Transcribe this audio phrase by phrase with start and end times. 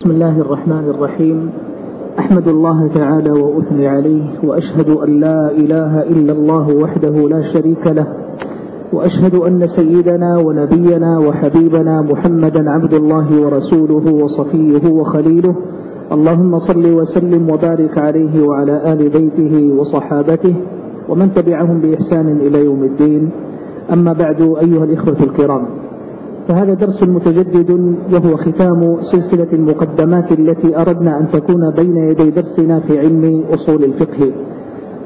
[0.00, 1.50] بسم الله الرحمن الرحيم.
[2.18, 8.06] أحمد الله تعالى وأثني عليه وأشهد أن لا إله إلا الله وحده لا شريك له
[8.92, 15.54] وأشهد أن سيدنا ونبينا وحبيبنا محمدا عبد الله ورسوله وصفيه وخليله.
[16.12, 20.54] اللهم صل وسلم وبارك عليه وعلى آل بيته وصحابته
[21.08, 23.30] ومن تبعهم بإحسان إلى يوم الدين.
[23.92, 25.89] أما بعد أيها الإخوة الكرام.
[26.50, 27.70] فهذا درس متجدد
[28.12, 34.32] وهو ختام سلسلة المقدمات التي أردنا أن تكون بين يدي درسنا في علم أصول الفقه.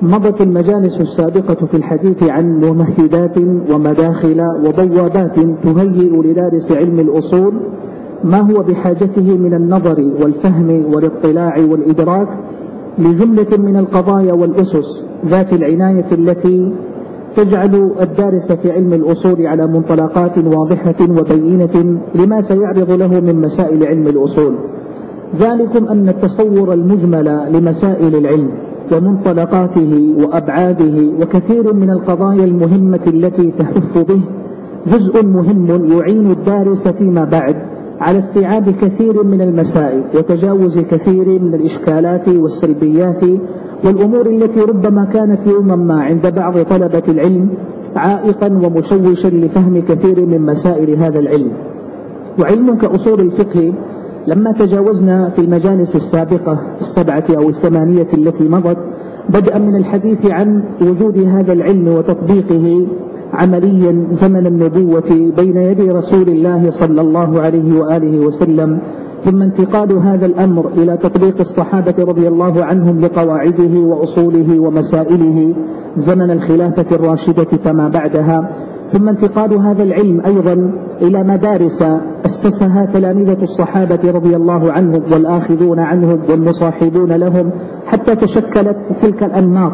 [0.03, 3.39] مضت المجالس السابقة في الحديث عن ممهدات
[3.71, 7.55] ومداخل وبوابات تهيئ لدارس علم الأصول
[8.25, 12.29] ما هو بحاجته من النظر والفهم والاطلاع والإدراك
[12.99, 16.73] لجملة من القضايا والأسس ذات العناية التي
[17.37, 24.07] تجعل الدارس في علم الأصول على منطلقات واضحة وبينة لما سيعرض له من مسائل علم
[24.07, 24.55] الأصول.
[25.37, 28.51] ذلكم أن التصور المجمل لمسائل العلم
[28.93, 34.21] ومنطلقاته وأبعاده وكثير من القضايا المهمة التي تحف به
[34.87, 37.57] جزء مهم يعين الدارس فيما بعد
[38.01, 43.23] على استيعاب كثير من المسائل وتجاوز كثير من الإشكالات والسلبيات
[43.85, 47.49] والأمور التي ربما كانت يوما ما عند بعض طلبة العلم
[47.97, 51.53] عائقا ومشوشا لفهم كثير من مسائل هذا العلم.
[52.41, 53.75] وعلم كأصول الفقه
[54.27, 58.79] لما تجاوزنا في المجالس السابقة السبعة أو الثمانية التي مضت
[59.29, 62.87] بدءا من الحديث عن وجود هذا العلم وتطبيقه
[63.33, 68.79] عمليا زمن النبوة بين يدي رسول الله صلى الله عليه وآله وسلم
[69.25, 75.55] ثم انتقال هذا الأمر إلى تطبيق الصحابة رضي الله عنهم لقواعده وأصوله ومسائله
[75.95, 78.51] زمن الخلافة الراشدة فما بعدها.
[78.93, 81.83] ثم انتقال هذا العلم أيضا إلى مدارس
[82.25, 87.51] أسسها تلامذة الصحابة رضي الله عنهم والآخذون عنهم والمصاحبون لهم
[87.87, 89.73] حتى تشكلت تلك الأنماط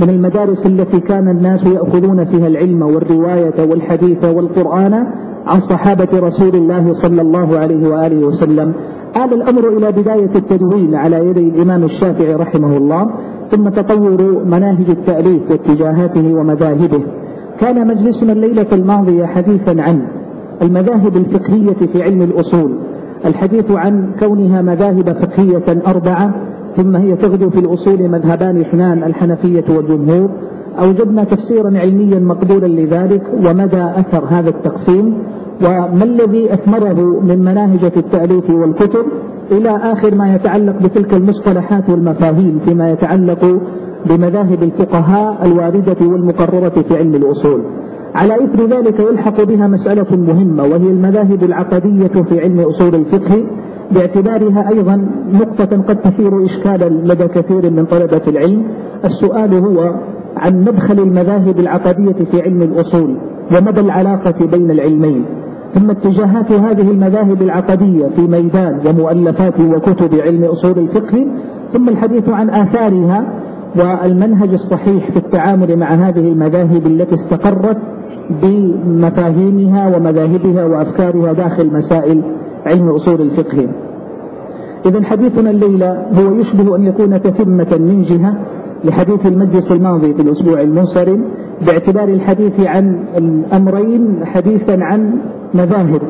[0.00, 5.06] من المدارس التي كان الناس يأخذون فيها العلم والرواية والحديث والقرآن
[5.46, 8.72] عن صحابة رسول الله صلى الله عليه وآله وسلم.
[9.16, 13.06] آل الأمر إلى بداية التدوين على يدي الإمام الشافعي رحمه الله
[13.50, 17.02] ثم تطور مناهج التأليف واتجاهاته ومذاهبه.
[17.60, 20.02] كان مجلسنا الليلة الماضية حديثا عن
[20.62, 22.70] المذاهب الفقهية في علم الأصول
[23.26, 26.34] الحديث عن كونها مذاهب فقهية أربعة
[26.76, 30.30] ثم هي تغدو في الأصول مذهبان اثنان الحنفية والجمهور.
[30.80, 35.14] أوجدنا تفسيرا علميا مقبولا لذلك ومدى أثر هذا التقسيم
[35.64, 39.04] وما الذي أثمره من مناهج في التأليف والكتب
[39.52, 43.60] إلى آخر ما يتعلق بتلك المصطلحات والمفاهيم فيما يتعلق
[44.06, 47.62] بمذاهب الفقهاء الواردة والمقررة في علم الأصول.
[48.14, 53.46] على إثر ذلك يلحق بها مسألة مهمة وهي المذاهب العقدية في علم أصول الفقه
[53.90, 58.62] باعتبارها أيضا نقطة قد تثير إشكالا لدى كثير من طلبة العلم.
[59.04, 59.94] السؤال هو
[60.36, 63.16] عن مدخل المذاهب العقدية في علم الأصول
[63.56, 65.24] ومدى العلاقة بين العلمين
[65.74, 71.26] ثم اتجاهات هذه المذاهب العقدية في ميدان ومؤلفات وكتب علم أصول الفقه
[71.72, 73.40] ثم الحديث عن آثارها
[73.76, 77.78] والمنهج الصحيح في التعامل مع هذه المذاهب التي استقرت
[78.42, 82.22] بمفاهيمها ومذاهبها وأفكارها داخل مسائل
[82.66, 83.68] علم أصول الفقه.
[84.86, 88.34] إذا حديثنا الليلة هو يشبه أن يكون تتمة من جهة
[88.84, 91.24] لحديث المجلس الماضي في الأسبوع المنصرم
[91.66, 95.12] باعتبار الحديث عن الأمرين حديثا عن
[95.54, 96.00] مذاهب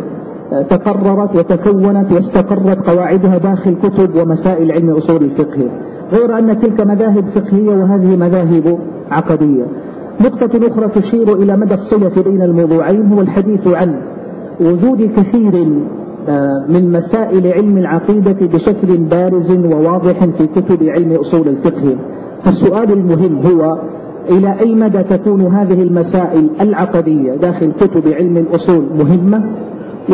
[0.50, 5.68] تقررت وتكونت واستقرت قواعدها داخل كتب ومسائل علم أصول الفقه.
[6.12, 8.78] غير أن تلك مذاهب فقهية وهذه مذاهب
[9.10, 9.64] عقدية.
[10.20, 13.96] نقطة أخرى تشير إلى مدى الصلة بين الموضوعين هو الحديث عن
[14.60, 15.68] وجود كثير
[16.28, 21.96] آه، من مسائل علم العقيدة بشكل بارز وواضح في كتب علم أصول الفقه.
[22.44, 23.78] فالسؤال المهم هو
[24.30, 29.42] إلى أي مدى تكون هذه المسائل العقدية داخل كتب علم الأصول مهمة؟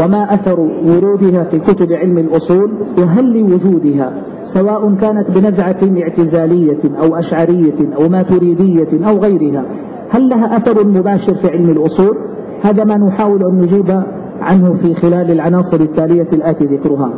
[0.05, 4.13] وما أثر ورودها في كتب علم الأصول؟ وهل لوجودها
[4.43, 9.65] سواء كانت بنزعة اعتزالية أو أشعرية أو ماتريدية أو غيرها
[10.11, 12.17] هل لها أثر مباشر في علم الأصول؟
[12.63, 14.03] هذا ما نحاول أن نجيب
[14.41, 17.13] عنه في خلال العناصر التالية الآتي ذكرها.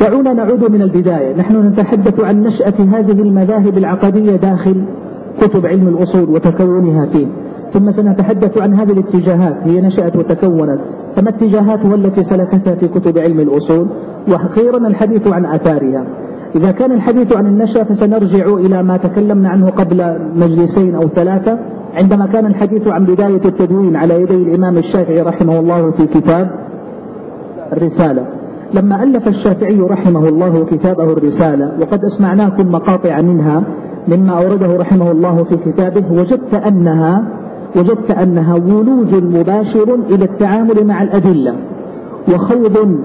[0.00, 1.36] دعونا نعود من البداية.
[1.36, 4.84] نحن نتحدث عن نشأة هذه المذاهب العقدية داخل
[5.40, 7.26] كتب علم الأصول وتكونها فيه.
[7.72, 9.56] ثم سنتحدث عن هذه الاتجاهات.
[9.64, 10.80] هي نشأت وتكونت.
[11.16, 13.88] فما اتجاهاتها التي سلكتها في كتب علم الأصول؟
[14.28, 16.04] وأخيرا الحديث عن آثارها.
[16.56, 21.58] إذا كان الحديث عن النشأ فسنرجع إلى ما تكلمنا عنه قبل مجلسين أو ثلاثة.
[21.94, 26.50] عندما كان الحديث عن بداية التدوين على يدي الإمام الشافعي رحمه الله في كتاب
[27.72, 28.37] الرسالة.
[28.74, 33.64] لما ألف الشافعي رحمه الله كتابه الرسالة وقد أسمعناكم مقاطع منها
[34.08, 37.28] مما أورده رحمه الله في كتابه وجدت أنها
[37.76, 41.54] وجدت أنها ولوج مباشر إلى التعامل مع الأدلة
[42.34, 42.98] وخوض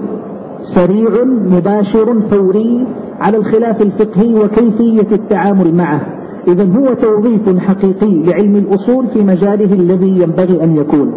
[0.62, 2.86] سريع مباشر فوري
[3.20, 6.00] على الخلاف الفقهي وكيفية التعامل معه.
[6.48, 11.12] إذا هو توظيف حقيقي لعلم الأصول في مجاله الذي ينبغي أن يكون.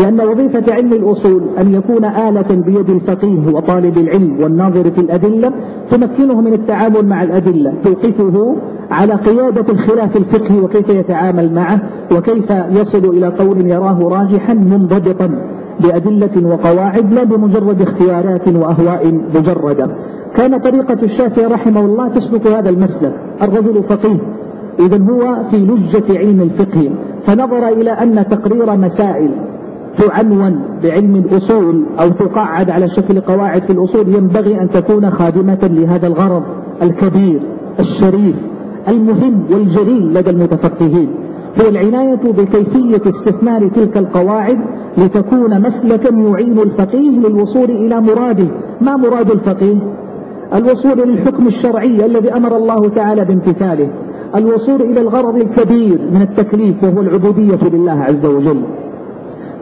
[0.00, 5.52] لأن وظيفة علم الأصول أن يكون آلة بيد الفقيه وطالب العلم والناظر في الأدلة
[5.90, 8.56] تمكنه من التعامل مع الأدلة توقفه
[8.90, 11.80] على قيادة الخلاف الفقهي وكيف يتعامل معه
[12.16, 15.30] وكيف يصل إلى قول يراه راجحا منضبطا
[15.80, 19.88] بأدلة وقواعد لا بمجرد اختيارات وأهواء مجردة.
[20.36, 23.12] كان طريقة الشافعي رحمه الله تسلك هذا المسلك.
[23.42, 24.18] الرجل فقيه.
[24.80, 26.90] إذا هو في لجة علم الفقه.
[27.22, 29.30] فنظر إلى أن تقرير مسائل
[29.98, 36.06] تعنون بعلم الأصول أو تقعد على شكل قواعد في الأصول ينبغي أن تكون خادمة لهذا
[36.06, 36.42] الغرض
[36.82, 37.40] الكبير
[37.80, 38.36] الشريف
[38.88, 41.08] المهم والجليل لدى المتفقهين.
[41.60, 44.58] هو العناية بكيفية استثمار تلك القواعد
[44.98, 48.46] لتكون مسلكا يعين الفقيه للوصول إلى مراده.
[48.80, 49.78] ما مراد الفقيه؟
[50.54, 53.88] الوصول للحكم الشرعي الذي أمر الله تعالى بامتثاله.
[54.36, 58.62] الوصول إلى الغرض الكبير من التكليف وهو العبودية لله عز وجل.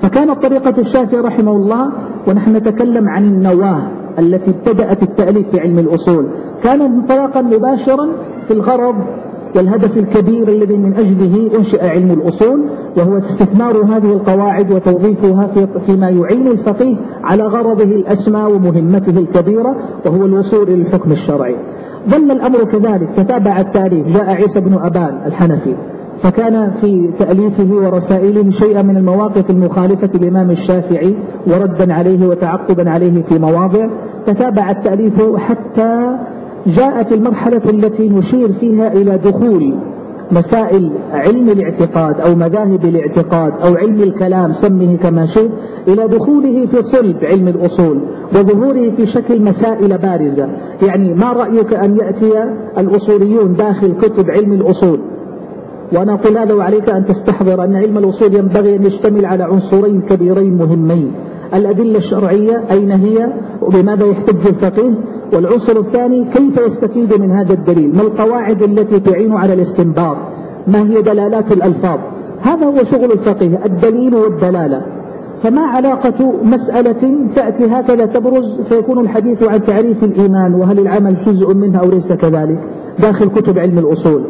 [0.02, 1.92] فكانت طريقة الشافعي رحمه الله
[2.28, 6.26] ونحن نتكلم عن النواة التي ابتدأت التأليف في علم الأصول.
[6.62, 8.08] كان انطلاقا مباشرا
[8.48, 8.94] في الغرض
[9.56, 12.64] والهدف الكبير الذي من أجله أنشئ علم الأصول
[12.96, 15.50] وهو استثمار هذه القواعد وتوظيفها
[15.86, 19.76] فيما يعين الفقيه على غرضه الأسمى ومهمته الكبيرة
[20.06, 21.56] وهو الوصول إلى الحكم الشرعي.
[22.08, 25.74] ظل الأمر كذلك تتابع التاريخ جاء عيسى بن أبان الحنفي.
[26.22, 31.16] فكان في تأليفه ورسائله شيئا من المواقف المخالفة للإمام الشافعي
[31.46, 33.88] وردا عليه وتعقبا عليه في مواضع
[34.26, 36.16] تتابع التأليف حتى
[36.66, 39.74] جاءت المرحلة التي نشير فيها إلى دخول
[40.32, 45.50] مسائل علم الاعتقاد أو مذاهب الاعتقاد أو علم الكلام سمه كما شئت
[45.88, 48.00] إلى دخوله في صلب علم الأصول
[48.34, 50.48] وظهوره في شكل مسائل بارزة.
[50.82, 52.32] يعني ما رأيك أن يأتي
[52.78, 55.00] الأصوليون داخل كتب علم الأصول؟
[55.94, 60.56] وأنا أقول هذا وعليك أن تستحضر أن علم الأصول ينبغي أن يشتمل على عنصرين كبيرين
[60.56, 61.12] مهمين.
[61.54, 64.94] الأدلة الشرعية أين هي وبماذا يحتج الفقيه؟
[65.34, 70.16] والعنصر الثاني كيف يستفيد من هذا الدليل؟ ما القواعد التي تعين على الاستنباط؟
[70.66, 71.98] ما هي دلالات الألفاظ؟
[72.42, 74.82] هذا هو شغل الفقيه الدليل والدلالة.
[75.42, 81.80] فما علاقة مسألة تأتي هكذا تبرز فيكون الحديث عن تعريف الإيمان وهل العمل جزء منها
[81.80, 82.58] أو ليس كذلك؟
[82.98, 84.24] داخل كتب علم الأصول.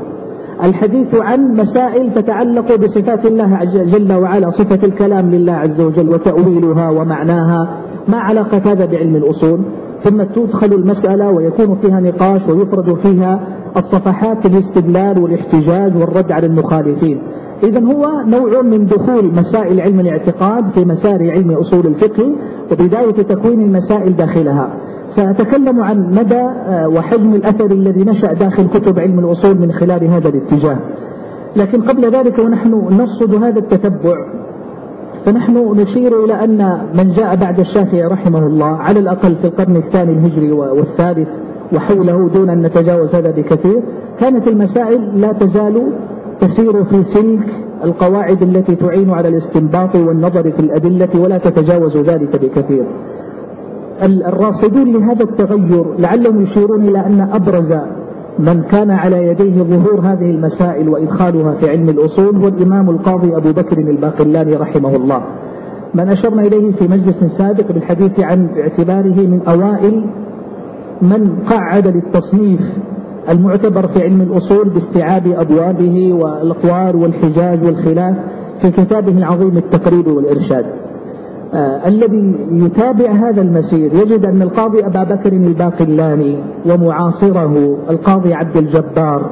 [0.62, 7.80] الحديث عن مسائل تتعلق بصفات الله جل وعلا صفة الكلام لله عز وجل وتأويلها ومعناها
[8.08, 9.60] ما علاقة هذا بعلم الأصول.
[10.02, 17.22] ثم تدخل المسألة ويكون فيها نقاش ويفرد فيها الصفحات الاستدلال والاحتجاج والرد على المخالفين.
[17.62, 22.32] إذا هو نوع من دخول مسائل علم الاعتقاد في مسار علم أصول الفقه
[22.72, 24.91] وبداية تكوين المسائل داخلها.
[25.16, 30.28] سأتكلم عن مدى آه، وحجم الأثر الذي نشأ داخل كتب علم الأصول من خلال هذا
[30.28, 30.76] الاتجاه.
[31.56, 34.14] لكن قبل ذلك ونحن نرصد هذا التتبع.
[35.24, 40.12] فنحن نشير إلى أن من جاء بعد الشافعي رحمه الله على الأقل في القرن الثاني
[40.12, 41.28] الهجري والثالث
[41.72, 43.82] وحوله دون أن نتجاوز هذا بكثير
[44.20, 45.92] كانت المسائل لا تزال
[46.40, 47.46] تسير في سلك
[47.84, 52.84] القواعد التي تعين على الاستنباط والنظر في الأدلة ولا تتجاوز ذلك بكثير.
[54.03, 57.72] الراصدون لهذا التغير لعلهم يشيرون إلى أن أبرز
[58.39, 63.53] من كان على يديه ظهور هذه المسائل وإدخالها في علم الأصول هو الإمام القاضي أبو
[63.53, 65.22] بكر الباقلاني رحمه الله.
[65.94, 70.05] من أشرنا إليه في مجلس سابق بالحديث عن اعتباره من أوائل
[71.03, 72.61] من قعد للتصنيف
[73.29, 78.17] المعتبر في علم الأصول باستيعاب أبوابه والأقوال والحجاج والخلاف
[78.61, 80.65] في كتابه العظيم التقريب والإرشاد.
[81.54, 89.30] آه الذي يتابع هذا المسير يجد أن القاضي أبا بكر الباقلاني ومعاصره القاضي عبد الجبار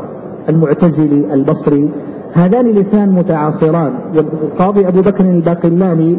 [0.48, 1.90] المعتزلي البصري
[2.32, 6.18] هذان الاثنان متعاصران والقاضي أبو بكر الباقلاني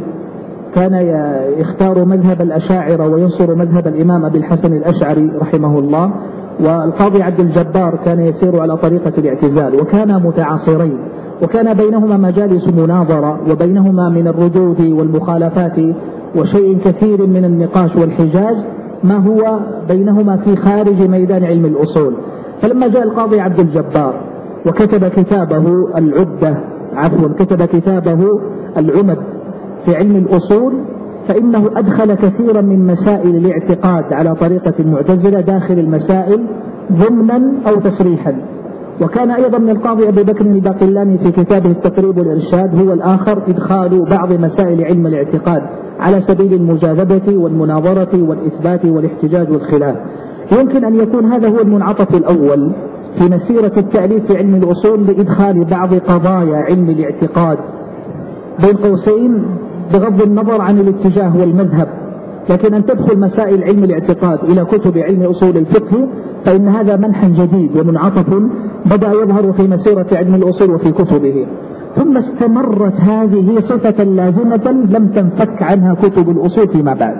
[0.75, 0.93] كان
[1.57, 6.11] يختار مذهب الأشاعرة وينصر مذهب الإمام أبي الحسن الأشعري رحمه الله
[6.59, 10.97] والقاضي عبد الجبار كان يسير على طريقة الاعتزال وكانا متعاصرين
[11.43, 15.79] وكان بينهما مجالس مناظرة وبينهما من الردود والمخالفات
[16.35, 18.55] وشيء كثير من النقاش والحجاج
[19.03, 19.59] ما هو
[19.89, 22.15] بينهما في خارج ميدان علم الأصول.
[22.61, 24.13] فلما جاء القاضي عبد الجبار
[24.67, 25.65] وكتب كتابه
[25.97, 26.57] العدة
[26.93, 28.19] عفوا كتب كتابه
[28.77, 29.17] العمد
[29.85, 30.73] في علم الأصول
[31.27, 36.45] فإنه أدخل كثيرا من مسائل الاعتقاد على طريقة المعتزلة داخل المسائل
[36.91, 38.35] ضمنا أو تصريحا.
[39.01, 44.33] وكان أيضا من القاضي أبي بكر الباقلاني في كتابه التقريب والإرشاد هو الآخر إدخال بعض
[44.33, 45.61] مسائل علم الاعتقاد
[45.99, 49.95] على سبيل المجاذبة والمناظرة والإثبات والاحتجاج والخلاف.
[50.51, 52.71] يمكن أن يكون هذا هو المنعطف الأول
[53.15, 57.57] في مسيرة التأليف في علم الأصول لإدخال بعض قضايا علم الاعتقاد.
[58.59, 59.45] بين قوسين
[59.93, 61.87] بغض النظر عن الاتجاه والمذهب
[62.49, 66.07] لكن أن تدخل مسائل علم الاعتقاد إلى كتب علم أصول الفقه
[66.45, 68.33] فإن هذا منح جديد ومنعطف
[68.85, 71.45] بدأ يظهر في مسيرة علم الأصول وفي كتبه.
[71.95, 77.15] ثم استمرت هذه صفة لازمة لم تنفك عنها كتب الأصول فيما بعد.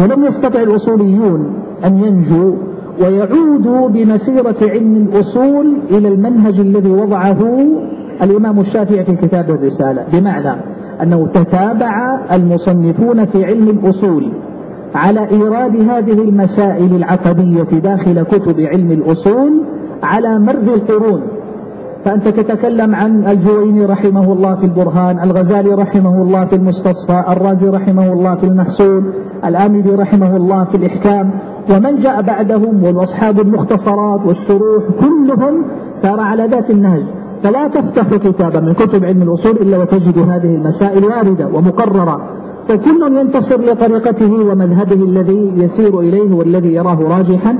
[0.00, 1.52] ولم يستطع الأصوليون
[1.84, 2.52] أن ينجوا
[3.00, 7.38] ويعودوا بمسيرة علم الأصول إلى المنهج الذي وضعه
[8.22, 10.60] الإمام الشافعي في كتاب الرسالة بمعنى
[11.02, 14.32] أنه تتابع المصنفون في علم الأصول
[14.94, 19.62] على إيراد هذه المسائل العقدية داخل كتب علم الأصول
[20.02, 21.22] على مر القرون.
[22.04, 28.12] فأنت تتكلم عن الجويني رحمه الله في البرهان الغزالي رحمه الله في المستصفى الرازي رحمه
[28.12, 29.12] الله في المحسون
[29.44, 31.30] الآمدي رحمه الله في الإحكام
[31.70, 35.64] ومن جاء بعدهم والأصحاب المختصرات والشروح كلهم
[36.02, 37.02] سار على ذات النهج.
[37.42, 42.20] فلا تفتح كتابا من كتب علم الأصول إلا وتجد هذه المسائل واردة ومقررة.
[42.68, 47.58] فكل ينتصر لطريقته ومذهبه الذي يسير إليه والذي يراه راجحا.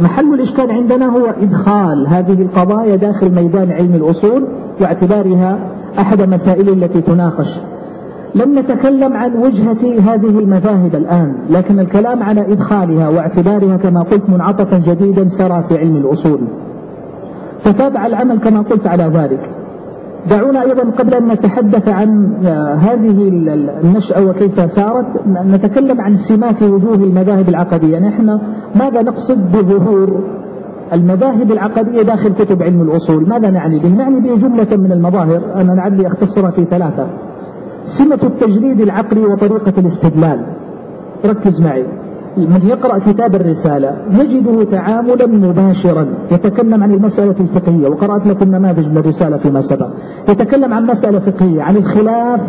[0.00, 4.48] محل الإشكال عندنا هو إدخال هذه القضايا داخل ميدان علم الأصول
[4.80, 5.58] واعتبارها
[5.98, 7.60] أحد مسائل التي تناقش.
[8.34, 14.78] لم نتكلم عن وجهة هذه المذاهب الآن لكن الكلام على إدخالها واعتبارها كما قلت منعطفا
[14.78, 16.40] جديدا سرى في علم الأصول.
[17.64, 19.50] تتابع العمل كما قلت على ذلك.
[20.30, 22.36] دعونا أيضا قبل أن نتحدث عن
[22.78, 23.28] هذه
[23.82, 27.98] النشأة وكيف سارت نتكلم عن سمات وجوه المذاهب العقدية.
[27.98, 28.40] نحن
[28.74, 30.24] ماذا نقصد بظهور
[30.92, 35.72] المذاهب العقدية داخل كتب علم الأصول؟ ماذا نعني به؟ نعني به جملة من المظاهر أنا
[35.72, 37.06] لعلي أختصرها في ثلاثة.
[37.82, 40.46] سمة التجريد العقلي وطريقة الاستدلال.
[41.26, 41.86] ركز معي.
[42.36, 46.06] من يقرأ كتاب الرسالة يجده تعاملا مباشرا.
[46.32, 47.88] يتكلم عن المسألة الفقهية.
[47.88, 49.88] وقرأت لكم نماذج من الرسالة فيما سبق.
[50.28, 52.40] يتكلم عن مسألة فقهية عن الخلاف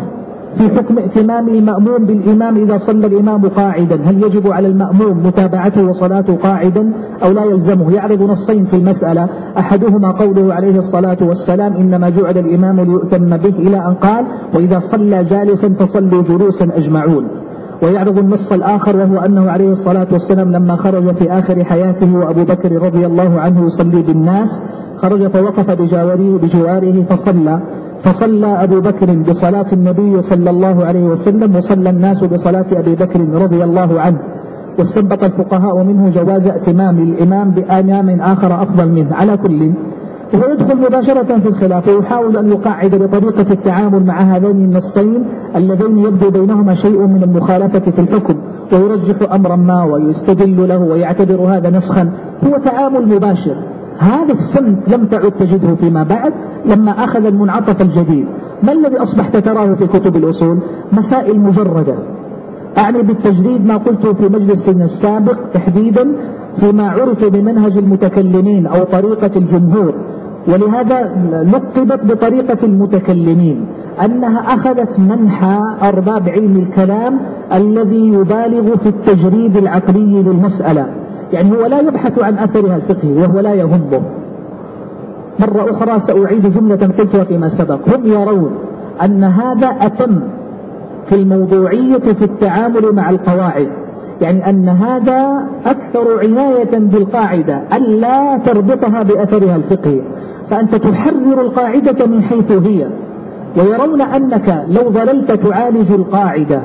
[0.58, 4.00] في حكم ائتمام المأموم بالإمام إذا صلى الإمام قاعدا.
[4.04, 6.92] هل يجب على المأموم متابعته وصلاته قاعدا
[7.24, 9.28] أو لا يلزمه؟ يعرض نصين في المسألة.
[9.58, 14.24] أحدهما قوله عليه الصلاة والسلام إنما جعل الإمام ليؤتم به إلى أن قال
[14.54, 17.41] وإذا صلى جالسا فصلوا جلوسا أجمعون.
[17.82, 22.82] ويعرض النص الآخر وهو أنه عليه الصلاة والسلام لما خرج في آخر حياته وأبو بكر
[22.82, 24.60] رضي الله عنه يصلي بالناس
[24.96, 27.60] خرج فوقف بجواره, بجواره فصلى.
[28.02, 33.64] فصلى أبو بكر بصلاة النبي صلى الله عليه وسلم وصلى الناس بصلاة أبي بكر رضي
[33.64, 34.18] الله عنه.
[34.78, 39.14] واستنبط الفقهاء منه جواز ائتمام الإمام بآنام آخر أفضل منه.
[39.14, 39.72] على كل
[40.34, 45.24] وهو يدخل مباشرة في الخلاف ويحاول أن يقعد بطريقة التعامل مع هذين النصين
[45.56, 48.34] اللذين يبدو بينهما شيء من المخالفة في الحكم
[48.72, 52.10] ويرجح أمرا ما ويستدل له ويعتبر هذا نسخا.
[52.46, 53.56] هو تعامل مباشر.
[53.98, 56.32] هذا السمت لم تعد تجده فيما بعد
[56.66, 58.26] لما أخذ المنعطف الجديد.
[58.62, 60.58] ما الذي أصبحت تراه في كتب الأصول؟
[60.92, 61.94] مسائل مجردة.
[62.78, 66.12] أعني بالتجديد ما قلته في مجلس السابق تحديدا
[66.60, 69.94] فيما عرف بمنهج المتكلمين أو طريقة الجمهور.
[70.48, 71.12] ولهذا
[71.52, 73.66] لقبت بطريقة المتكلمين؟
[74.04, 77.18] أنها أخذت منحى أرباب علم الكلام
[77.54, 80.86] الذي يبالغ في التجريد العقلي للمسألة.
[81.32, 84.02] يعني هو لا يبحث عن أثرها الفقهي وهو لا يهمه.
[85.38, 87.96] مرة أخرى سأعيد جملة قلتها فيما سبق.
[87.96, 88.50] هم يرون
[89.04, 90.20] أن هذا أتم
[91.06, 93.68] في الموضوعية في التعامل مع القواعد.
[94.20, 100.00] يعني أن هذا أكثر عناية بالقاعدة ألا تربطها بأثرها الفقهي.
[100.52, 102.88] فأنت تحرر القاعدة من حيث هي
[103.56, 106.60] ويرون أنك لو ظللت تعالج القاعدة.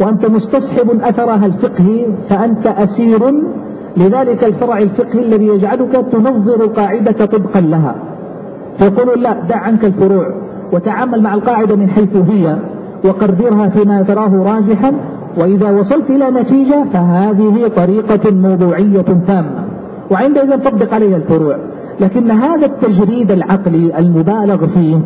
[0.00, 3.32] وأنت مستصحب أثرها الفقهي فأنت أسير
[3.96, 7.94] لذلك الفرع الفقهي الذي يجعلك تنظر القاعدة طبقا لها.
[8.78, 10.26] فيقولون لا دع عنك الفروع
[10.72, 12.56] وتعامل مع القاعدة من حيث هي
[13.04, 14.92] وقدرها فيما تراه راجحا
[15.38, 19.64] وإذا وصلت إلى نتيجة فهذه طريقة موضوعية تامة.
[20.10, 21.71] وعندئذ طبق عليها الفروع.
[22.00, 24.96] لكن هذا التجريد العقلي المبالغ فيه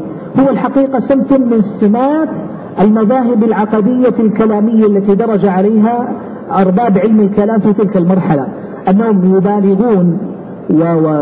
[0.40, 2.36] هو الحقيقة سمت من سمات
[2.80, 6.08] المذاهب العقدية الكلامية التي درج عليها
[6.52, 8.46] أرباب علم الكلام في تلك المرحلة
[8.88, 10.18] أنهم يبالغون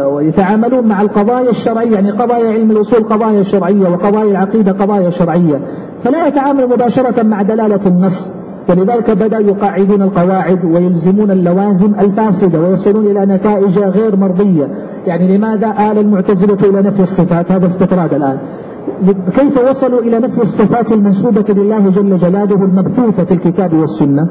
[0.06, 5.60] ويتعاملون مع القضايا الشرعية يعني قضايا علم الأصول قضايا شرعية وقضايا العقيدة قضايا شرعية.
[6.04, 8.30] فلا يتعامل مباشرة مع دلالة النص.
[8.68, 14.68] ولذلك بدأوا يقاعدون القواعد ويلزمون اللوازم الفاسدة ويصلون إلى نتائج غير مرضية.
[15.06, 18.38] يعني لماذا آل المعتزلة إلى نفي الصفات؟ هذا استطراد الآن.
[19.36, 24.28] كيف وصلوا إلى نفي الصفات المنسوبة لله جل جلاله المبثوثة في الكتاب والسنة؟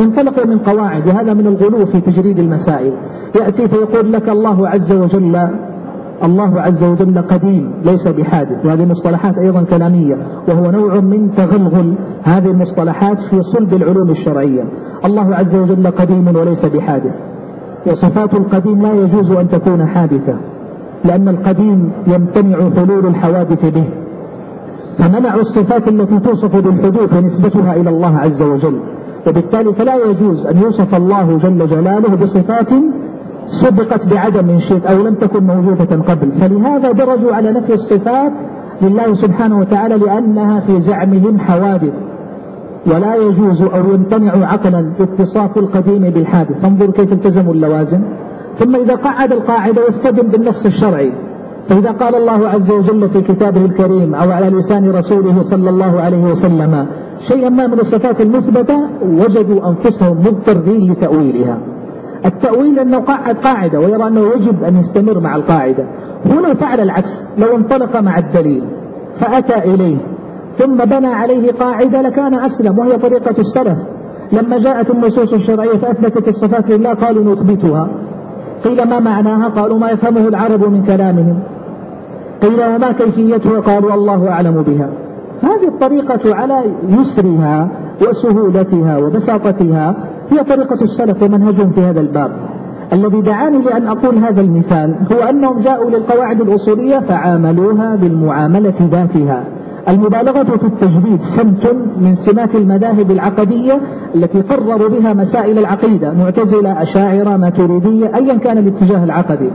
[0.00, 2.92] انطلقوا من قواعد وهذا من الغلو في تجريد المسائل.
[3.40, 5.48] يأتي فيقول لك الله عز وجل
[6.24, 8.66] الله عز وجل قديم ليس بحادث.
[8.66, 10.16] وهذه مصطلحات أيضا كلامية
[10.48, 14.64] وهو نوع من تغلغل هذه المصطلحات في صلب العلوم الشرعية.
[15.04, 17.14] الله عز وجل قديم وليس بحادث.
[17.86, 20.34] وصفات القديم لا يجوز أن تكون حادثة
[21.04, 23.88] لأن القديم يمتنع حلول الحوادث به.
[24.98, 28.80] فمنعوا الصفات التي توصف بالحدوث ونسبتها إلى الله عز وجل.
[29.28, 32.68] وبالتالي فلا يجوز أن يوصف الله جل جلاله بصفات
[33.46, 36.32] سبقت بعدم من شيء أو لم تكن موجودة قبل.
[36.40, 38.32] فلهذا درجوا على نفي الصفات
[38.82, 41.92] لله سبحانه وتعالى لأنها في زعمهم حوادث.
[42.86, 46.60] ولا يجوز أو يمتنع عقلا اتصاف القديم بالحادث.
[46.62, 48.00] فانظروا كيف التزموا اللوازم.
[48.58, 51.12] ثم إذا قعد القاعدة يستدم بالنص الشرعي.
[51.68, 56.22] فإذا قال الله عز وجل في كتابه الكريم أو على لسان رسوله صلى الله عليه
[56.22, 56.86] وسلم
[57.28, 61.58] شيئا ما من الصفات المثبتة وجدوا أنفسهم مضطرين لتأويلها.
[62.26, 65.84] التأويل أنه قاعد قاعدة ويرى أنه يجب أن يستمر مع القاعدة.
[66.26, 68.64] هنا فعل العكس لو انطلق مع الدليل
[69.20, 69.96] فأتى إليه
[70.56, 73.78] ثم بنى عليه قاعدة لكان أسلم وهي طريقة السلف.
[74.32, 77.88] لما جاءت النصوص الشرعية فأثبتت الصفات لله قالوا نثبتها.
[78.64, 81.38] قيل ما معناها؟ قالوا ما يفهمه العرب من كلامهم.
[82.42, 84.88] قيل وما كيفيتها؟ قالوا الله أعلم بها.
[85.42, 87.68] هذه الطريقة على يسرها
[88.08, 89.94] وسهولتها وبساطتها
[90.32, 92.32] هي طريقة السلف ومنهجهم في هذا الباب.
[92.92, 99.44] الذي دعاني لأن أقول هذا المثال هو أنهم جاءوا للقواعد الأصولية فعاملوها بالمعاملة ذاتها.
[99.88, 103.80] المبالغة في التجديد سمت من سمات المذاهب العقدية
[104.14, 109.50] التي قرروا بها مسائل العقيدة معتزلة أشاعرة ماتريدية أيا كان الاتجاه العقدي.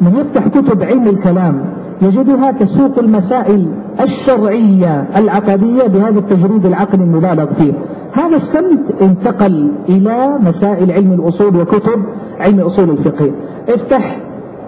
[0.00, 1.64] من يفتح كتب علم الكلام
[2.02, 3.66] يجدها تسوق المسائل
[4.00, 7.72] الشرعية العقدية بهذا التجريد العقلي المبالغ فيه.
[8.12, 12.02] هذا السمت انتقل إلى مسائل علم الأصول وكتب
[12.40, 13.30] علم أصول الفقه.
[13.68, 14.20] افتح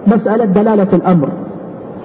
[0.07, 1.29] مسألة دلالة الأمر.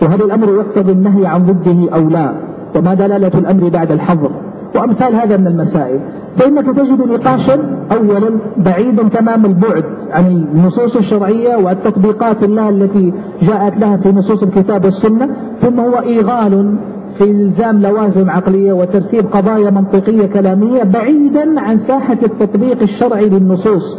[0.02, 2.34] وهل الأمر يقتضي النهي عن ضده أو لا
[2.76, 4.30] وما دلالة الأمر بعد الحظر.
[4.74, 6.00] وأمثال هذا من المسائل.
[6.36, 13.96] فإنك تجد نقاشا أولا بعيدا تمام البعد عن النصوص الشرعية والتطبيقات الله التي جاءت لها
[13.96, 15.28] في نصوص الكتاب والسنة
[15.60, 16.76] ثم هو إيغال
[17.20, 23.98] في إلزام لوازم عقلية وترتيب قضايا منطقية كلامية بعيدا عن ساحة التطبيق الشرعي للنصوص.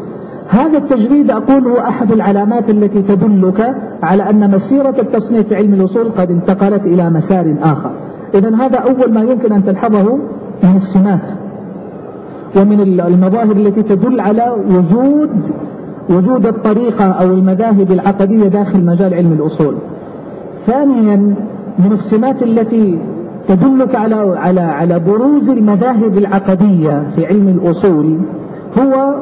[0.50, 6.10] هذا التجريد أقول هو أحد العلامات التي تدلك على أن مسيرة التصنيف في علم الأصول
[6.10, 7.92] قد انتقلت إلى مسار آخر.
[8.36, 10.16] إذا هذا أول ما يمكن أن تلحظه
[10.64, 11.28] من السمات
[12.58, 15.30] ومن المظاهر التي تدل على وجود
[16.10, 19.76] وجود الطريقة أو المذاهب العقدية داخل مجال علم الأصول.
[20.66, 21.36] ثانيا
[21.80, 23.00] من السمات التي
[23.48, 28.20] تدلك على على على بروز المذاهب العقدية في علم الأصول
[28.80, 29.16] هو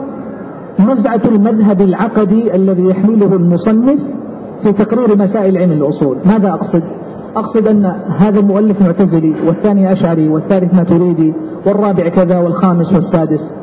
[0.92, 4.00] نزعة المذهب العقدي الذي يحمله المصنف
[4.64, 6.18] في تقرير مسائل علم الأصول.
[6.26, 6.84] ماذا أقصد؟
[7.36, 7.86] أقصد أن
[8.18, 11.34] هذا المؤلف معتزلي والثاني أشعري والثالث ماتريدي
[11.66, 13.54] والرابع كذا والخامس والسادس.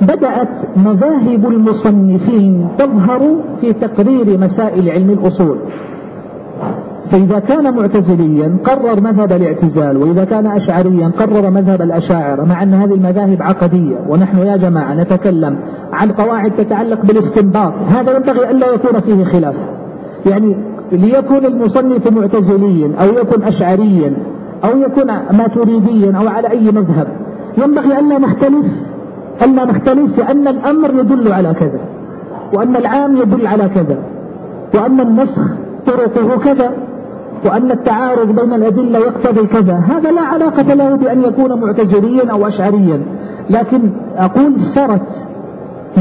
[0.00, 5.58] بدأت مذاهب المصنفين تظهر في تقرير مسائل علم الأصول.
[7.10, 12.94] فإذا كان معتزليا قرر مذهب الاعتزال وإذا كان أشعريا قرر مذهب الأشاعرة مع أن هذه
[12.94, 15.58] المذاهب عقدية ونحن يا جماعة نتكلم
[15.92, 19.54] عن قواعد تتعلق بالاستنباط هذا ينبغي ألا يكون فيه خلاف.
[20.26, 20.56] يعني
[20.92, 24.12] ليكن المصنف معتزليا أو يكن أشعريا
[24.64, 27.08] أو يكن ماتريديا أو على أي مذهب
[27.58, 28.66] ينبغي ألا نختلف
[29.42, 31.80] ألا نختلف في أن الأمر يدل على كذا
[32.54, 33.98] وأن العام يدل على كذا
[34.74, 35.42] وأن النسخ
[35.86, 36.89] طرقه كذا.
[37.44, 39.74] وأن التعارض بين الأدلة يقتضي كذا.
[39.74, 43.02] هذا لا علاقة له بأن يكون معتزليا أو أشعريا.
[43.50, 45.26] لكن أقول سرت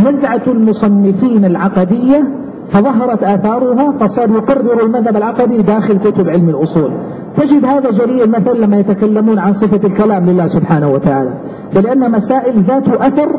[0.07, 2.23] نزعة المصنفين العقدية
[2.69, 6.91] فظهرت آثارها فصار يقرر المذهب العقدي داخل كتب علم الأصول.
[7.37, 11.33] تجد هذا جليا مثلا لما يتكلمون عن صفة الكلام لله سبحانه وتعالى.
[11.71, 13.29] فلأن مسائل ذات أثر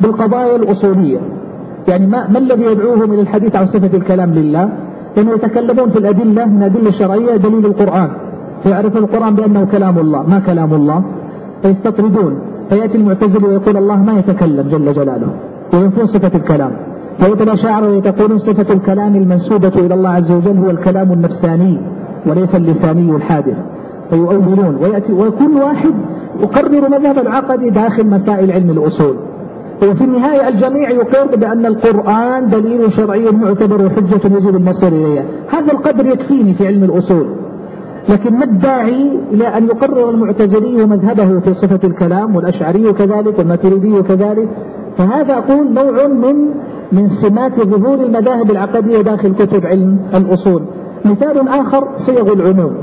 [0.00, 1.18] بالقضايا الأصولية.
[1.88, 4.70] يعني ما, ما الذي يدعوهم إلى الحديث عن صفة الكلام لله؟
[5.16, 8.08] لأنه يتكلمون في الأدلة من الأدلة الشرعية دليل القرآن.
[8.62, 10.22] فيعرف القرآن بأنه كلام الله.
[10.22, 11.02] ما كلام الله؟
[11.62, 12.38] فيستطردون.
[12.68, 15.28] فيأتي المعتزل ويقول الله ما يتكلم جل جلاله.
[15.74, 16.72] وينفون صفة الكلام.
[17.18, 21.78] فيأتي الأشاعرة ويقولون صفة الكلام المنسوبة إلى الله عز وجل هو الكلام النفساني
[22.26, 23.56] وليس اللساني الحادث.
[24.10, 24.78] فيؤولون.
[24.82, 25.94] ويأتي وكل واحد
[26.40, 29.16] يقرر مذهب العقد داخل مسائل علم الأصول.
[29.82, 36.06] وفي النهاية الجميع يقر بأن القرآن دليل شرعي معتبر وحجة يجب المصير إليها هذا القدر
[36.06, 37.26] يكفيني في علم الأصول.
[38.08, 44.48] لكن ما الداعي إلى أن يقرر المعتزلي مذهبه في صفة الكلام والأشعري كذلك والماتريدي كذلك؟
[44.96, 46.50] فهذا أقول نوع من
[46.92, 50.62] من سمات ظهور المذاهب العقدية داخل كتب علم الأصول.
[51.04, 52.74] مثال آخر صيغ العموم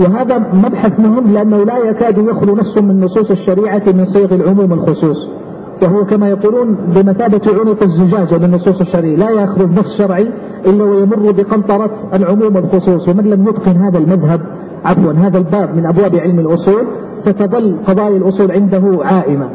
[0.00, 5.39] وهذا مبحث مهم لأنه لا يكاد يخلو نص من نصوص الشريعة من صيغ العموم الخصوص.
[5.82, 9.16] وهو كما يقولون بمثابة عنق الزجاجة للنصوص الشرعية.
[9.16, 10.30] لا يخرج نص شرعي
[10.66, 14.40] إلا ويمر بقنطرة العموم الخصوص ومن لم يتقن هذا المذهب
[14.84, 19.50] عفوا هذا الباب من أبواب علم الأصول ستظل قضايا الأصول عنده عائمة.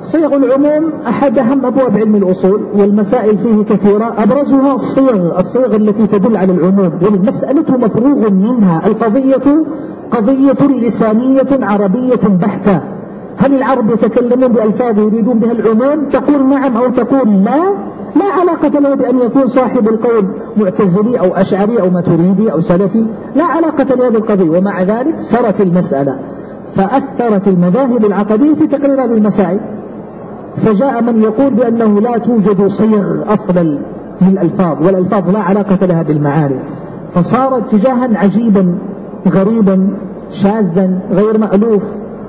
[0.00, 6.36] صيغ العموم أحد أهم أبواب علم الأصول والمسائل فيه كثيرة أبرزها الصيغ الصيغ التي تدل
[6.36, 6.92] على العموم.
[7.02, 9.64] والمسألة مفروغ منها القضية
[10.10, 12.95] قضية لسانية عربية بحتة.
[13.38, 17.74] هل العرب يتكلمون بألفاظ يريدون بها العموم؟ تقول نعم أو تقول لا.
[18.16, 23.06] لا علاقة له بأن يكون صاحب القول معتزلي أو أشعري أو ماتريدي أو سلفي.
[23.34, 26.18] لا علاقة لهذه القضية ومع ذلك سرت المسألة.
[26.74, 29.60] فأثرت المذاهب العقدية في تقرير هذه المسائل.
[30.56, 33.78] فجاء من يقول بأنه لا توجد صيغ أصلا
[34.22, 36.58] للألفاظ والألفاظ لا علاقة لها بالمعاني.
[37.14, 38.78] فصار اتجاها عجيبا
[39.28, 39.88] غريبا
[40.42, 41.82] شاذا غير مألوف.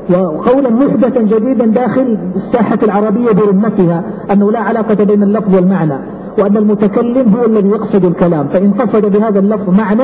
[0.10, 6.00] وقولا محدثا جديدا داخل الساحة العربية برمتها أنه لا علاقة بين اللفظ والمعنى
[6.40, 10.04] وأن المتكلم هو الذي يقصد الكلام فإن قصد بهذا اللفظ معنى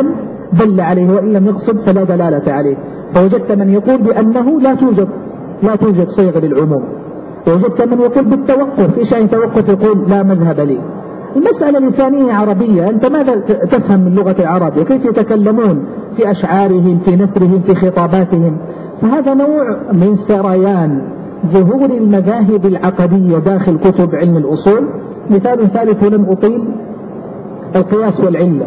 [0.54, 2.78] دل عليه وإن لم يقصد فلا دلالة عليه.
[3.14, 5.08] فوجدت من يقول بأنه لا توجد
[5.64, 6.84] لا توجد صيغة للعموم.
[7.48, 10.80] وجدت من يقول بالتوقف إيش يعني توقف؟ يقول لا مذهب لي.
[11.36, 13.40] المسألة لسانية عربية أنت ماذا
[13.72, 15.86] تفهم من لغة العرب؟ وكيف يتكلمون
[16.18, 18.58] في أشعارهم في نثرهم في خطاباتهم؟
[19.04, 21.02] فهذا نوع من سريان
[21.52, 24.90] ظهور المذاهب العقدية داخل كتب علم الأصول.
[25.30, 26.68] مثال ثالث ولن أطيل
[27.76, 28.66] القياس والعلة.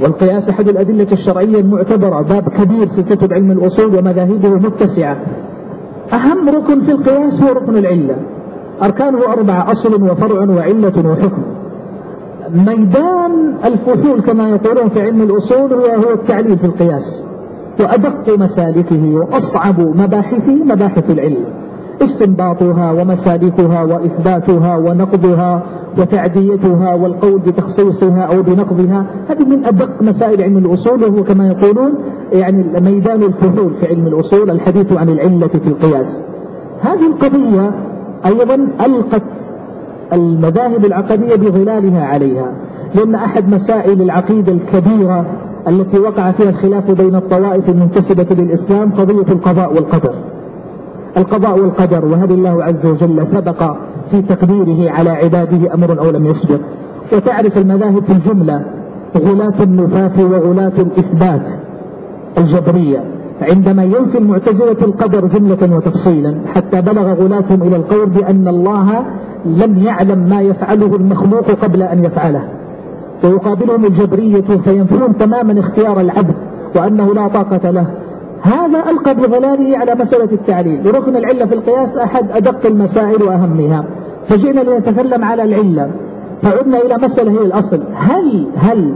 [0.00, 5.16] والقياس أحد الأدلة الشرعية المعتبرة باب كبير في كتب علم الأصول ومذاهبه متسعة.
[6.12, 8.16] أهم ركن في القياس هو ركن العلة.
[8.82, 11.42] أركانه أربعة أصل وفرع وعلة وحكم.
[12.54, 17.33] ميدان الفحول كما يقولون في علم الأصول هو هو التعليل في القياس.
[17.80, 21.44] وأدق مسالكه وأصعب مباحثه مباحث العلم.
[22.02, 25.62] استنباطها ومسالكها وإثباتها ونقضها
[25.98, 31.94] وتعديتها والقول بتخصيصها أو بنقضها هذه من أدق مسائل علم الأصول وهو كما يقولون
[32.32, 36.22] يعني ميدان الفحول في علم الأصول الحديث عن العلة في القياس.
[36.80, 37.70] هذه القضية
[38.26, 38.54] أيضا
[38.86, 39.22] ألقت
[40.12, 42.52] المذاهب العقدية بظلالها عليها
[42.94, 45.26] لأن أحد مسائل العقيدة الكبيرة
[45.68, 50.14] التي وقع فيها الخلاف بين الطوائف المنتسبة للإسلام قضية القضاء والقدر.
[51.16, 53.76] القضاء والقدر وهل الله عز وجل سبق
[54.10, 56.60] في تقديره على عباده أمر أو لم يسبق؟
[57.12, 58.64] وتعرف المذاهب في الجملة
[59.16, 61.48] غلاة النفاة وغلاة الإثبات
[62.38, 63.04] الجبرية.
[63.42, 69.04] عندما ينفي المعتزلة القدر جملة وتفصيلا حتى بلغ غلاتهم إلى القول بأن الله
[69.44, 72.48] لم يعلم ما يفعله المخلوق قبل أن يفعله.
[73.24, 76.36] ويقابلهم الجبرية فينفون تماما اختيار العبد
[76.76, 77.86] وأنه لا طاقة له.
[78.42, 80.94] هذا ألقى بظلاله على مسألة التعليل.
[80.94, 83.84] ركن العلة في القياس أحد أدق المسائل وأهمها.
[84.28, 85.90] فجئنا لنتكلم على العلة.
[86.42, 87.82] فعدنا إلى مسألة هي الأصل.
[87.94, 88.94] هل هل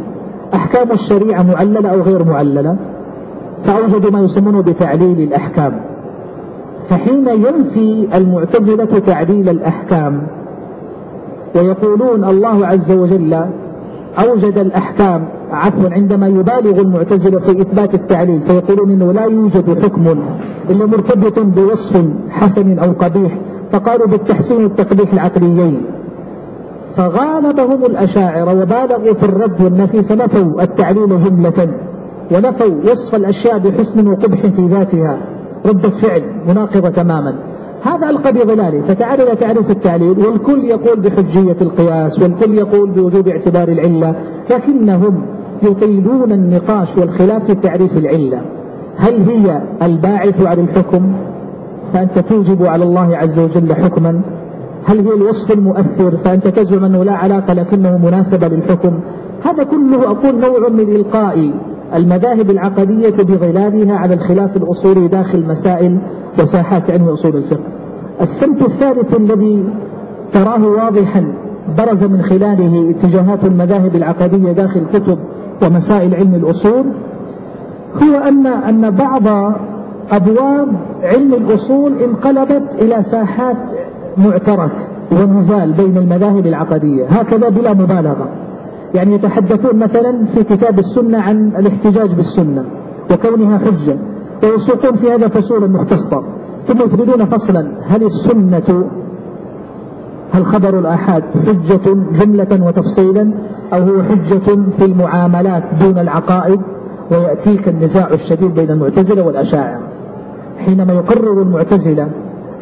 [0.55, 2.77] أحكام الشريعة معللة أو غير معللة؟
[3.65, 5.81] فأوجدوا ما يسمونه بتعليل الأحكام.
[6.89, 10.23] فحين ينفي المعتزلة تعليل الأحكام
[11.57, 13.47] ويقولون الله عز وجل
[14.19, 20.07] أوجد الأحكام عفوا عندما يبالغ المعتزلة في إثبات التعليل فيقولون أنه لا يوجد حكم
[20.71, 23.39] إلا مرتبط بوصف حسن أو قبيح
[23.73, 25.83] فقالوا بالتحسين والتقبيح العقليين.
[26.97, 31.69] فغالبهم الأشاعرة وبالغوا في الرد والنفي فنفوا التعليل جملة
[32.33, 35.19] ونفوا وصف الأشياء بحسن وقبح في ذاتها
[35.67, 37.35] ردة فعل مناقضة تماما.
[37.83, 43.69] هذا ألقى بظلاله فتعال إلى تعريف التعليل والكل يقول بحجية القياس والكل يقول بوجوب اعتبار
[43.69, 44.15] العلة
[44.51, 45.23] لكنهم
[45.63, 48.41] يطيلون النقاش والخلاف في تعريف العلة.
[48.97, 51.13] هل هي الباعث على الحكم؟
[51.93, 54.21] فأنت توجب على الله عز وجل حكما.
[54.85, 58.93] هل هي الوصف المؤثر؟ فأنت تزعم أنه لا علاقة لكنه مناسبة للحكم.
[59.45, 61.51] هذا كله أقول نوع من إلقاء
[61.95, 65.99] المذاهب العقدية بظلالها على الخلاف الأصولي داخل مسائل
[66.39, 67.65] وساحات علم أصول الفقه.
[68.21, 69.65] السمت الثالث الذي
[70.33, 71.33] تراه واضحا
[71.79, 75.19] برز من خلاله اتجاهات المذاهب العقدية داخل كتب
[75.63, 76.85] ومسائل علم الأصول
[78.03, 79.53] هو أن أن بعض
[80.13, 80.69] أبواب
[81.03, 83.71] علم الأصول انقلبت إلى ساحات
[84.17, 87.07] معترك ونزال بين المذاهب العقدية.
[87.07, 88.29] هكذا بلا مبالغة.
[88.95, 92.65] يعني يتحدثون مثلا في كتاب السنة عن الاحتجاج بالسنة
[93.13, 93.99] وكونها حجة
[94.45, 96.23] ويسوقون في هذا فصولا مختصة
[96.67, 98.85] ثم يفردون فصلا هل السنة
[100.33, 103.33] هل خبر الآحاد حجة جملة وتفصيلا
[103.73, 106.61] أو هو حجة في المعاملات دون العقائد؟
[107.11, 109.81] ويأتيك النزاع الشديد بين المعتزلة والأشاعرة.
[110.59, 112.09] حينما يقرر المعتزلة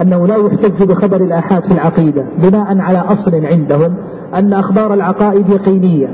[0.03, 3.95] أنه لا يحتج بخبر الآحاد في العقيدة بناء على أصل عندهم
[4.35, 6.09] أن أخبار العقائد يقينية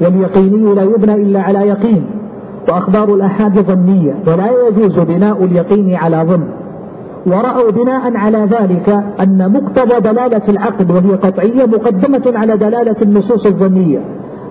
[0.00, 2.04] واليقيني لا يبنى إلا على يقين
[2.68, 6.44] وأخبار الآحاد ظنية ولا يجوز بناء اليقين على ظن.
[7.26, 14.00] ورأوا بناء على ذلك أن مقتضى دلالة العقد وهي قطعية مقدمة على دلالة النصوص الظنية.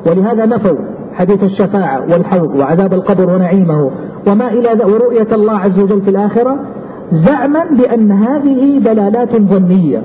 [0.08, 0.78] ولهذا نفوا
[1.14, 3.92] حديث الشفاعة والحوض وعذاب القبر ونعيمه
[4.28, 6.60] وما إلى ورؤية الله عز وجل في الآخرة
[7.10, 10.02] زعما بأن هذه دلالات ظنية.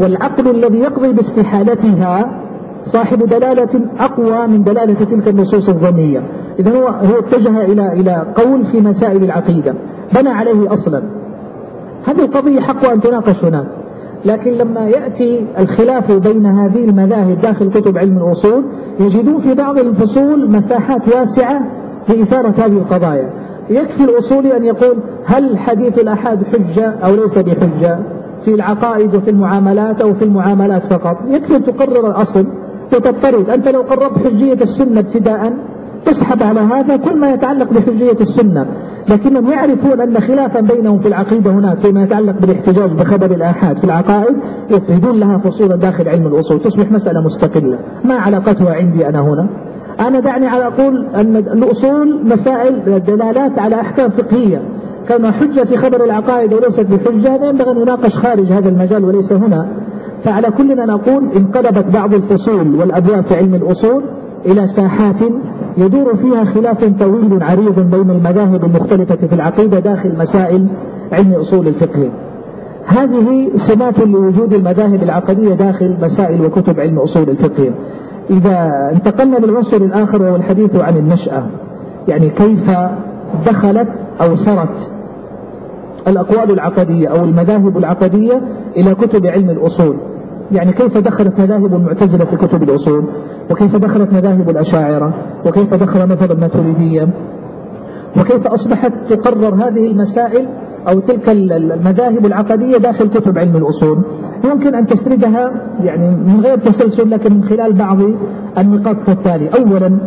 [0.00, 2.40] والعقل الذي يقضي باستحالتها
[2.84, 6.22] صاحب دلالة أقوى من دلالة تلك النصوص الظنية.
[6.58, 9.74] إذا هو, هو اتجه إلى, إلى قول في مسائل العقيدة.
[10.14, 11.02] بنى عليه أصلا.
[12.06, 13.66] هذه القضية حق أن تناقش هناك.
[14.24, 18.64] لكن لما يأتي الخلاف بين هذه المذاهب داخل كتب علم الأصول
[19.00, 21.60] يجدون في بعض الفصول مساحات واسعة
[22.08, 23.30] لإثارة هذه القضايا.
[23.70, 27.98] يكفي الأصولي أن يقول هل حديث الأحاد حجة أو ليس بحجة؟
[28.44, 31.16] في العقائد وفي المعاملات أو في المعاملات فقط.
[31.28, 32.46] يكفي أن تقرر الأصل
[32.92, 33.50] وتضطرد.
[33.50, 35.52] أنت لو قررت حجية السنة ابتداء
[36.04, 38.66] تسحب على هذا كل ما يتعلق بحجية السنة.
[39.08, 44.36] لكنهم يعرفون أن خلافا بينهم في العقيدة هناك فيما يتعلق بالاحتجاج بخبر الآحاد في العقائد
[44.70, 46.60] يفردون لها فصولا داخل علم الأصول.
[46.60, 47.78] تصبح مسألة مستقلة.
[48.04, 49.48] ما علاقتها عندي أنا هنا؟
[50.00, 54.62] أنا دعني على أقول أن الأصول مسائل دلالات على أحكام فقهية.
[55.08, 59.32] كما حجة في خبر العقائد وليست بحجة هذا ينبغي أن نناقش خارج هذا المجال وليس
[59.32, 59.68] هنا.
[60.24, 64.02] فعلى كلنا نقول انقلبت بعض الفصول والأبواب في علم الأصول
[64.46, 65.22] إلى ساحات
[65.78, 70.66] يدور فيها خلاف طويل عريض بين المذاهب المختلفة في العقيدة داخل مسائل
[71.12, 72.10] علم أصول الفقه.
[72.86, 77.70] هذه سمات لوجود المذاهب العقدية داخل مسائل وكتب علم أصول الفقه.
[78.30, 81.46] إذا انتقلنا للعنصر الآخر وهو الحديث عن النشأة
[82.08, 82.70] يعني كيف
[83.46, 83.88] دخلت
[84.20, 84.90] أو سرت
[86.08, 88.42] الأقوال العقدية أو المذاهب العقدية
[88.76, 89.96] إلى كتب علم الأصول.
[90.52, 93.04] يعني كيف دخلت مذاهب المعتزلة في كتب الأصول؟
[93.50, 95.14] وكيف دخلت مذاهب الأشاعرة؟
[95.46, 97.08] وكيف دخل مذهب الماتريدية؟
[98.20, 100.48] وكيف أصبحت تقرر هذه المسائل
[100.88, 104.02] أو تلك المذاهب العقدية داخل كتب علم الأصول؟
[104.44, 107.98] يمكن أن تسردها يعني من غير تسلسل لكن من خلال بعض
[108.58, 109.48] النقاط كالتالي.
[109.48, 109.98] أولا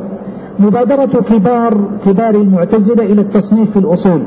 [0.59, 4.23] مبادرة كبار كبار المعتزلة إلى التصنيف في الأصول.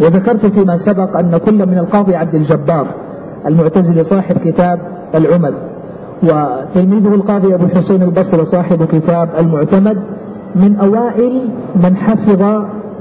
[0.00, 2.86] وذكرت فيما سبق أن كل من القاضي عبد الجبار
[3.46, 4.78] المعتزلي صاحب كتاب
[5.14, 5.54] العمد
[6.22, 9.98] وتلميذه القاضي أبو الحسين البصري صاحب كتاب المعتمد
[10.56, 12.42] من أوائل من حفظ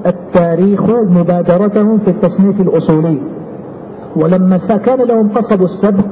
[0.05, 3.17] التاريخ مبادرتهم في التصنيف الأصولي.
[4.15, 6.05] ولما كان لهم قصد السبق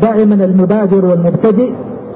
[0.00, 1.70] دائما المبادر والمبتدئ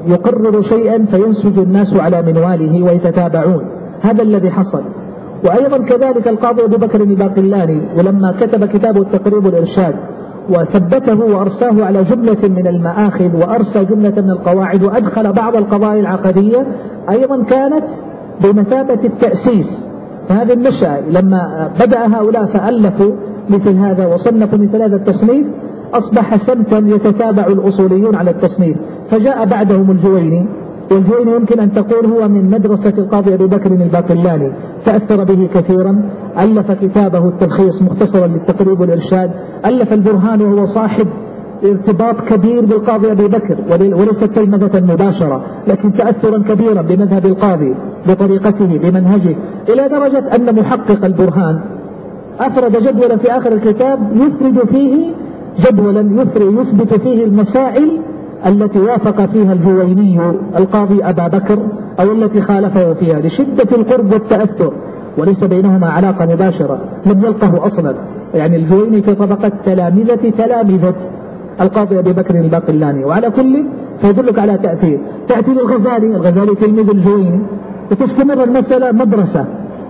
[0.06, 3.64] يقرر شيئا فينسج الناس على منواله ويتتابعون.
[4.00, 4.82] هذا الذي حصل.
[5.44, 9.94] وأيضا كذلك القاضي أبو بكر الباقلاني ولما كتب كتابه التقريب الإرشاد
[10.48, 16.66] وثبته وأرساه على جملة من المآخذ وأرسى جملة من القواعد وأدخل بعض القضايا العقدية
[17.10, 17.86] أيضا كانت
[18.40, 19.88] بمثابة التأسيس.
[20.28, 23.12] فهذه النشأة لما بدأ هؤلاء فألفوا
[23.50, 25.46] مثل هذا وصنفوا مثل هذا التصنيف
[25.94, 28.76] أصبح سمتا يتتابع الأصوليون على التصنيف.
[29.10, 30.46] فجاء بعدهم الجويني.
[30.90, 34.52] والجويني يمكن أن تقول هو من مدرسة القاضي أبي بكر الباقلاني.
[34.84, 36.02] تأثر به كثيرا.
[36.38, 39.30] ألف كتابه التلخيص مختصرا للتقريب والإرشاد.
[39.66, 41.06] ألف البرهان وهو صاحب
[41.64, 43.56] ارتباط كبير بالقاضي أبي بكر.
[43.70, 47.74] وليست تلمذة مباشرة لكن تأثرا كبيرا بمذهب القاضي
[48.08, 49.36] بطريقته بمنهجه
[49.68, 51.60] إلى درجة أن محقق البرهان
[52.40, 55.10] أفرد جدولا في آخر الكتاب يفرد فيه
[55.58, 58.00] جدولا يثبت فيه المسائل
[58.46, 60.20] التي وافق فيها الجويني
[60.56, 61.58] القاضي أبا بكر
[62.00, 64.72] أو التي خالفه فيها لشدة القرب والتأثر
[65.18, 67.94] وليس بينهما علاقة مباشرة لم يلقه أصلا.
[68.34, 70.94] يعني الجويني في طبقة تلامذة تلامذة
[71.60, 73.04] القاضي أبي بكر الباقلاني.
[73.04, 73.64] وعلى كل
[74.00, 75.00] فيدلك على تأثير.
[75.28, 77.40] تأتي للغزالي الغزالي تلميذ الجويني.
[77.90, 79.44] وتستمر المسألة مدرسة.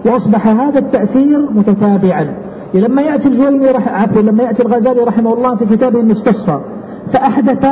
[0.07, 2.35] وأصبح هذا التأثير متتابعا.
[2.75, 3.69] لما يأتي الجويني.
[3.69, 6.61] عفوا لما يأتي الغزالي رحمه الله في كتابه المستصفى
[7.13, 7.67] فأحدث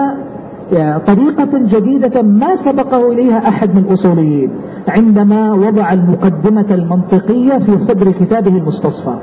[1.07, 4.51] طريقة جديدة ما سبقه إليها أحد من الأصوليين
[4.89, 9.15] عندما وضع المقدمة المنطقية في صدر كتابه المستصفى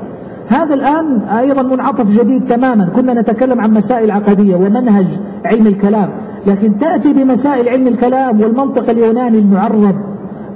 [0.48, 5.06] هذا الآن أيضا منعطف جديد تماما كنا نتكلم عن مسائل عقدية ومنهج
[5.44, 6.10] علم الكلام
[6.46, 9.94] لكن تأتي بمسائل علم الكلام والمنطق اليوناني المعرب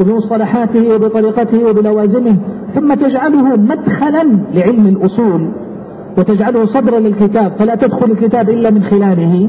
[0.01, 2.37] وبمصطلحاته وبطريقته وبلوازمه
[2.75, 5.51] ثم تجعله مدخلا لعلم الأصول
[6.19, 9.49] وتجعله صدرا للكتاب فلا تدخل الكتاب إلا من خلاله.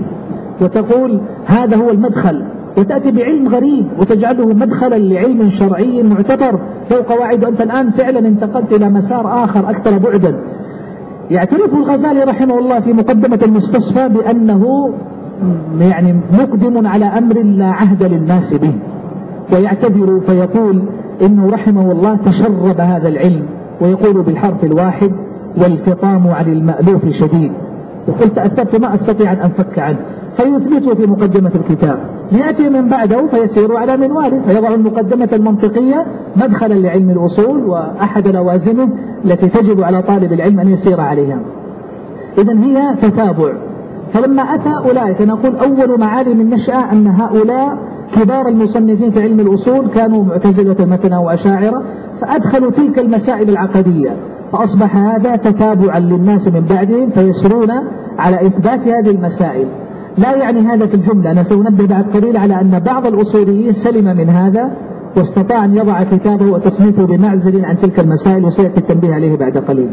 [0.61, 2.43] وتقول هذا هو المدخل
[2.77, 6.59] وتأتي بعلم غريب وتجعله مدخلا لعلم شرعي معتبر
[6.91, 10.35] له قواعد وأنت الآن فعلا انتقلت إلى مسار آخر أكثر بعدا.
[11.31, 14.93] يعترف الغزالي رحمه الله في مقدمة المستصفى بأنه
[15.79, 18.73] يعني مقدم على أمر لا عهد للناس به.
[19.53, 20.83] ويعتذر فيقول
[21.21, 23.45] إنه رحمه الله تشرب هذا العلم
[23.81, 25.11] ويقول بالحرف الواحد
[25.57, 27.51] والفطام عن المألوف شديد.
[28.07, 29.97] يقول تأثرت ما أستطيع أن أنفك عنه.
[30.37, 31.97] فيثبته في مقدمة الكتاب.
[32.31, 38.89] يأتي من بعده فيسير على منواله فيضع المقدمة المنطقية مدخلا لعلم الأصول وأحد لوازمه
[39.25, 41.39] التي تجب على طالب العلم أن يسير عليها.
[42.37, 43.53] إذا هي تتابع.
[44.13, 47.77] فلما أتى أولئك نقول أول معالم النشأة أن هؤلاء
[48.15, 51.83] كبار المصنفين في علم الأصول كانوا معتزلة مثلا وأشاعرة
[52.21, 54.15] فأدخلوا تلك المسائل العقدية
[54.51, 57.71] فأصبح هذا تتابعا للناس من بعدهم فيسرون
[58.17, 59.67] على إثبات هذه المسائل.
[60.17, 64.29] لا يعني هذا في الجملة أنا سأنبه بعد قليل على أن بعض الأصوليين سلم من
[64.29, 64.71] هذا
[65.17, 69.89] واستطاع أن يضع كتابه وتصنيفه بمعزل عن تلك المسائل وسيأتي التنبيه عليه بعد قليل.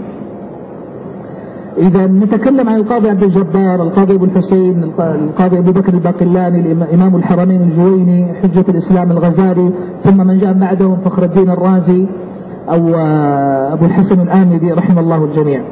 [1.78, 7.62] إذا نتكلم عن القاضي عبد الجبار القاضي أبو الحسين القاضي أبو بكر الباقلاني إمام الحرمين
[7.62, 9.70] الجويني حجة الإسلام الغزالي
[10.02, 12.06] ثم من جاء بعدهم فخر الدين الرازي
[12.68, 12.94] أو
[13.72, 15.62] أبو الحسن الآمدي رحم الله الجميع.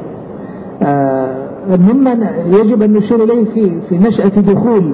[0.83, 4.93] آه، ممن يجب أن نشير إليه في, في نشأة دخول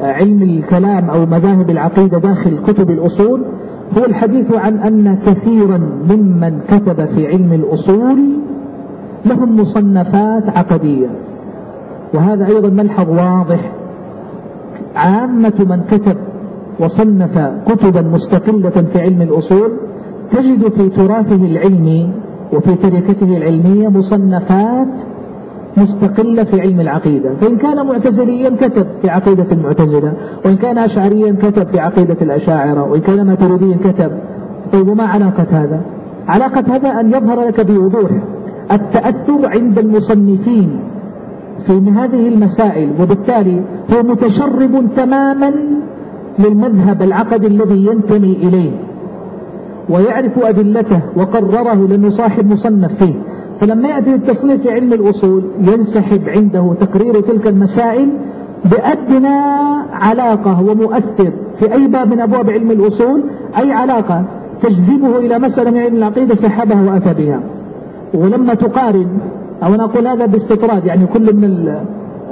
[0.00, 3.44] علم الكلام أو مذاهب العقيدة داخل كتب الأصول
[3.98, 5.78] هو الحديث عن أن كثيرا
[6.10, 8.18] ممن كتب في علم الأصول
[9.26, 11.08] لهم مصنفات عقدية.
[12.14, 13.72] وهذا أيضا ملحظ واضح.
[14.96, 16.16] عامة من كتب
[16.80, 19.72] وصنف كتبا مستقلة في علم الأصول
[20.30, 22.12] تجد في تراثه العلمي
[22.52, 24.88] وفي تركته العلمية مصنفات
[25.76, 27.34] مستقلة في علم العقيدة.
[27.40, 30.12] فإن كان معتزليا كتب في عقيدة المعتزلة
[30.44, 34.10] وإن كان أشعريا كتب في عقيدة الأشاعرة وإن كان ماتريديا كتب.
[34.72, 35.80] طيب وما علاقة هذا؟
[36.28, 38.10] علاقة هذا أن يظهر لك بوضوح.
[38.72, 40.80] التأثر عند المصنفين
[41.66, 43.60] في هذه المسائل وبالتالي
[43.92, 45.52] هو متشرب تماما
[46.38, 48.70] للمذهب العقدي الذي ينتمي إليه
[49.90, 53.14] ويعرف أدلته وقرره لأنه صاحب مصنف فيه.
[53.60, 58.08] فلما يأتي التصنيف في علم الأصول ينسحب عنده تقرير تلك المسائل
[58.64, 59.36] بأدنى
[59.92, 63.24] علاقة ومؤثر في أي باب من أبواب علم الأصول
[63.58, 64.24] أي علاقة
[64.62, 67.40] تجذبه إلى مسألة من علم العقيدة سحبها وأتى بها.
[68.14, 69.08] ولما تقارن
[69.62, 71.74] أو نقول هذا باستطراد يعني كل من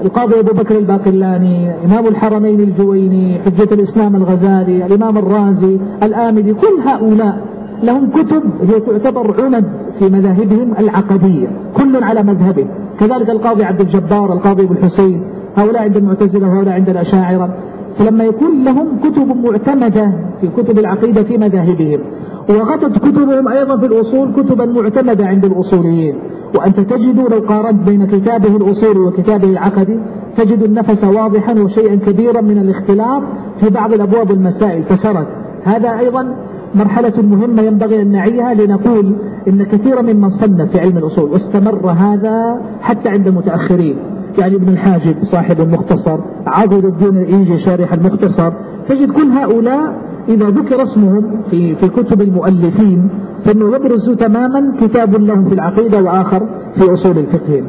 [0.04, 7.52] القاضي أبو بكر الباقلاني إمام الحرمين الجويني حجة الإسلام الغزالي الإمام الرازي الآمدي كل هؤلاء
[7.82, 9.64] لهم كتب هي تعتبر عمد
[9.98, 12.66] في مذاهبهم العقدية كل على مذهبه.
[13.00, 15.22] كذلك القاضي عبد الجبار القاضي أبو الحسين
[15.56, 17.54] هؤلاء عند المعتزلة وهؤلاء عند الأشاعرة.
[17.98, 22.00] فلما يكون لهم كتب معتمدة في كتب العقيدة في مذاهبهم
[22.48, 26.14] وغطت كتبهم أيضا في الأصول كتبا معتمدة عند الأصوليين.
[26.59, 29.98] وأنت تجد لو قارنت بين كتابه الأصول وكتابه العقدي
[30.37, 33.22] تجد النفس واضحا وشيئا كبيرا من الاختلاف
[33.61, 34.83] في بعض الأبواب والمسائل.
[34.83, 35.26] فسرت
[35.64, 36.37] هذا أيضا
[36.74, 39.16] مرحلة مهمة ينبغي أن نعيها لنقول
[39.48, 43.96] إن كثيرا ممن صنف في علم الأصول واستمر هذا حتى عند المتأخرين.
[44.38, 48.52] يعني ابن الحاجب صاحب المختصر عضد الدين الإيجي شارح المختصر.
[48.88, 53.08] تجد كل هؤلاء إذا ذكر اسمهم في في كتب المؤلفين
[53.44, 57.62] فإنه يبرز تماما كتاب لهم في العقيدة وآخر في أصول الفقه.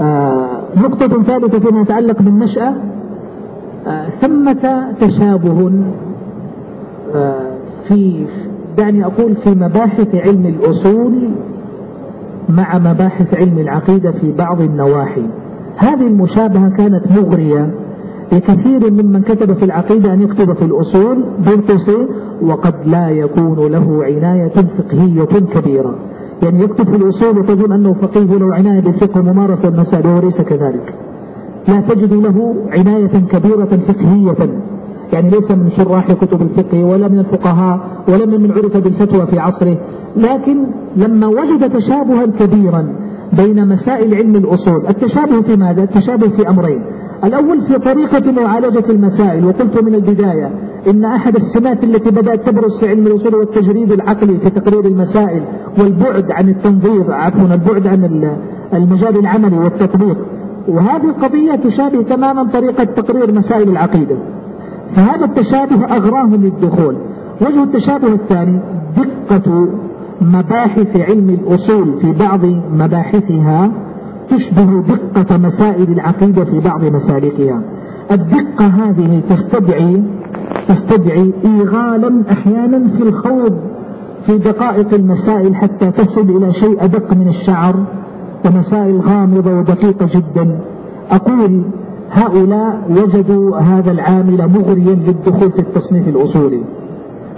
[0.00, 2.74] آه نقطة ثالثة فيما يتعلق بالنشأة.
[3.86, 5.72] آه ثمة تشابه
[7.14, 7.50] آه
[7.88, 8.26] في
[8.78, 11.30] دعني أقول في مباحث علم الأصول
[12.48, 15.26] مع مباحث علم العقيدة في بعض النواحي.
[15.76, 17.70] هذه المشابهة كانت مغرية.
[18.32, 22.08] لكثير ممن كتب في العقيدة أن يكتب في الأصول بين قوسين
[22.42, 25.94] وقد لا يكون له عناية فقهية كبيرة.
[26.42, 30.94] يعني يكتب في الأصول وتظن أنه فقيه له عناية بالفقه وممارسة المسائل وهو ليس كذلك.
[31.68, 34.50] لا تجد له عناية كبيرة فقهية.
[35.12, 39.78] يعني ليس من شراح كتب الفقه ولا من الفقهاء ولا من عرف بالفتوى في عصره.
[40.16, 40.56] لكن
[40.96, 42.88] لما وجد تشابها كبيرا
[43.32, 46.97] بين مسائل علم الأصول التشابه في ماذا؟ التشابه في أمرين.
[47.24, 50.50] الأول في طريقة معالجة المسائل وقلت من البداية
[50.90, 55.42] إن أحد السمات التي بدأت تبرز في علم الأصول والتجريد العقلي في تقرير المسائل
[55.78, 58.30] والبعد عن التنظير عفوا البعد عن
[58.74, 60.16] المجال العملي والتطبيق.
[60.68, 64.16] وهذه القضية تشابه تماما طريقة تقرير مسائل العقيدة.
[64.94, 66.96] فهذا التشابه أغراهم للدخول.
[67.40, 68.60] وجه التشابه الثاني
[68.96, 69.68] دقة
[70.20, 73.70] مباحث علم الأصول في بعض مباحثها
[74.30, 77.62] تشبه دقة مسائل العقيدة في بعض مسالكها.
[78.12, 80.02] الدقة هذه تستدعي
[80.68, 83.58] تستدعي إيغالا أحيانا في الخوض
[84.26, 87.84] في دقائق المسائل حتى تصل إلى شيء أدق من الشعر
[88.46, 90.60] ومسائل غامضة ودقيقة جدا.
[91.10, 91.62] أقول
[92.10, 96.64] هؤلاء وجدوا هذا العامل مغريا للدخول في التصنيف الأصولي.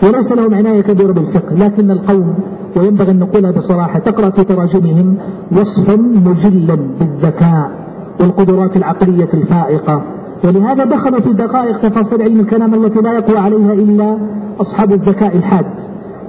[0.02, 2.34] وليس لهم عناية كبيرة بالفقه لكن القوم
[2.76, 5.16] وينبغي أن نقولها بصراحة تقرأ في تراجمهم
[5.52, 7.70] وصفا مجلا بالذكاء
[8.20, 10.02] والقدرات العقلية الفائقة.
[10.44, 14.18] ولهذا دخلوا في دقائق تفاصيل علم الكلام التي لا يقوى عليها إلا
[14.60, 15.66] أصحاب الذكاء الحاد.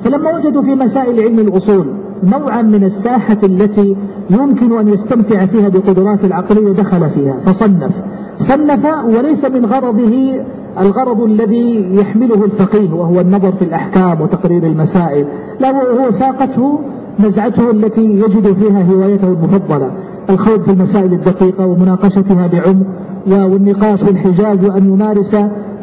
[0.04, 1.86] فلما وجدوا في مسائل علم الأصول
[2.24, 3.96] نوعا من الساحة التي
[4.30, 7.92] يمكن أن يستمتع فيها بقدرات العقلية دخل فيها فصنف.
[8.36, 8.86] صنف
[9.18, 10.40] وليس من غرضه
[10.80, 15.26] الغرض الذي يحمله الفقيه وهو النظر في الأحكام وتقرير المسائل
[15.60, 16.80] لا هو ساقته
[17.20, 19.92] نزعته التي يجد فيها هوايته المفضلة
[20.30, 22.86] الخوض في المسائل الدقيقة ومناقشتها بعمق
[23.28, 25.34] والنقاش والحجاج وأن يمارس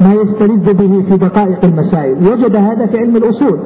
[0.01, 2.17] ما يستلذ به في دقائق المسائل.
[2.29, 3.59] وجد هذا في علم الأصول.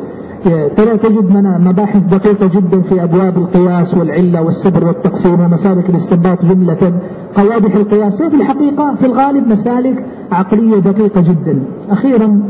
[0.77, 6.93] فلا تجد مباحث دقيقة جدا في أبواب القياس والعلة والسبر والتقسيم ومسالك الاستنباط جملة
[7.35, 11.63] قوادح القياس؟ في الحقيقة في الغالب مسالك عقلية دقيقة جدا.
[11.91, 12.43] أخيرا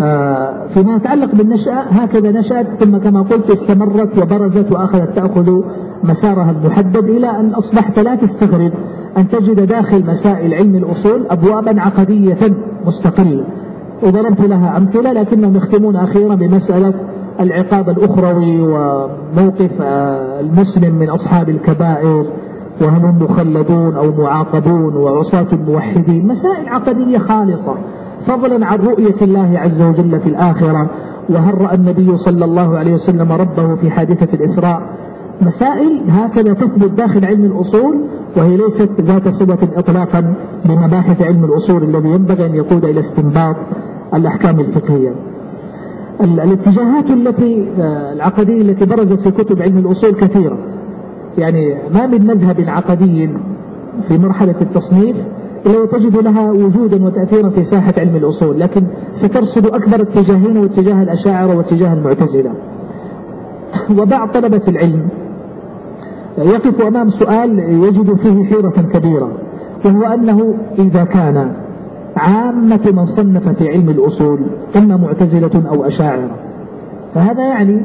[0.00, 5.60] آه، فيما يتعلق بالنشأة هكذا نشأت ثم كما قلت استمرت وبرزت وأخذت تأخذ
[6.04, 8.72] مسارها المحدد إلى أن أصبحت لا تستغرب
[9.16, 12.38] أن تجد داخل مسائل علم الأصول أبوابا عقدية
[12.86, 13.44] مستقلة.
[14.02, 16.94] وضربت لها أمثلة لكنهم يختمون أخيرا بمسألة
[17.40, 22.26] العقاب الأخروي وموقف آه، المسلم من أصحاب الكبائر.
[22.82, 27.74] وهل هم مخلدون أو معاقبون وعصاة الموحدين مسائل عقدية خالصة.
[28.26, 30.90] فضلا عن رؤية الله عز وجل في الآخرة
[31.30, 34.82] وهل رأى النبي صلى الله عليه وسلم ربه في حادثة الإسراء؟
[35.40, 38.04] مسائل هكذا تثبت داخل علم الأصول
[38.36, 43.56] وهي ليست ذات صلة إطلاقا بمباحث علم الأصول الذي ينبغي أن يقود إلى استنباط
[44.14, 45.14] الأحكام الفقهية.
[46.20, 47.68] الاتجاهات التي
[48.12, 50.58] العقدية التي برزت في كتب علم الأصول كثيرة.
[51.38, 53.30] يعني ما من مذهب عقدي
[54.08, 55.16] في مرحلة التصنيف
[55.66, 58.82] إلا وتجد لها وجودا وتأثيرا في ساحة علم الأصول لكن
[59.12, 62.50] سترصد أكبر اتجاهين واتجاه الأشاعرة واتجاه المعتزلة.
[63.98, 65.08] وبعض طلبة العلم
[66.38, 69.32] يقف أمام سؤال يجد فيه حيرة كبيرة
[69.84, 71.52] وهو أنه إذا كان
[72.16, 74.40] عامة من صنف في علم الأصول
[74.76, 76.30] إما معتزلة أو أشاعرة
[77.14, 77.80] فهذا يعني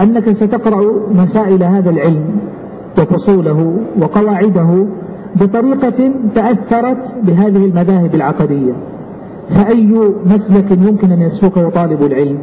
[0.00, 0.84] أنك ستقرأ
[1.14, 2.24] مسائل هذا العلم
[2.98, 4.86] وفصوله وقواعده
[5.36, 8.72] بطريقة تأثرت بهذه المذاهب العقدية.
[9.48, 12.38] فأي مسلك يمكن أن يسلكه طالب العلم؟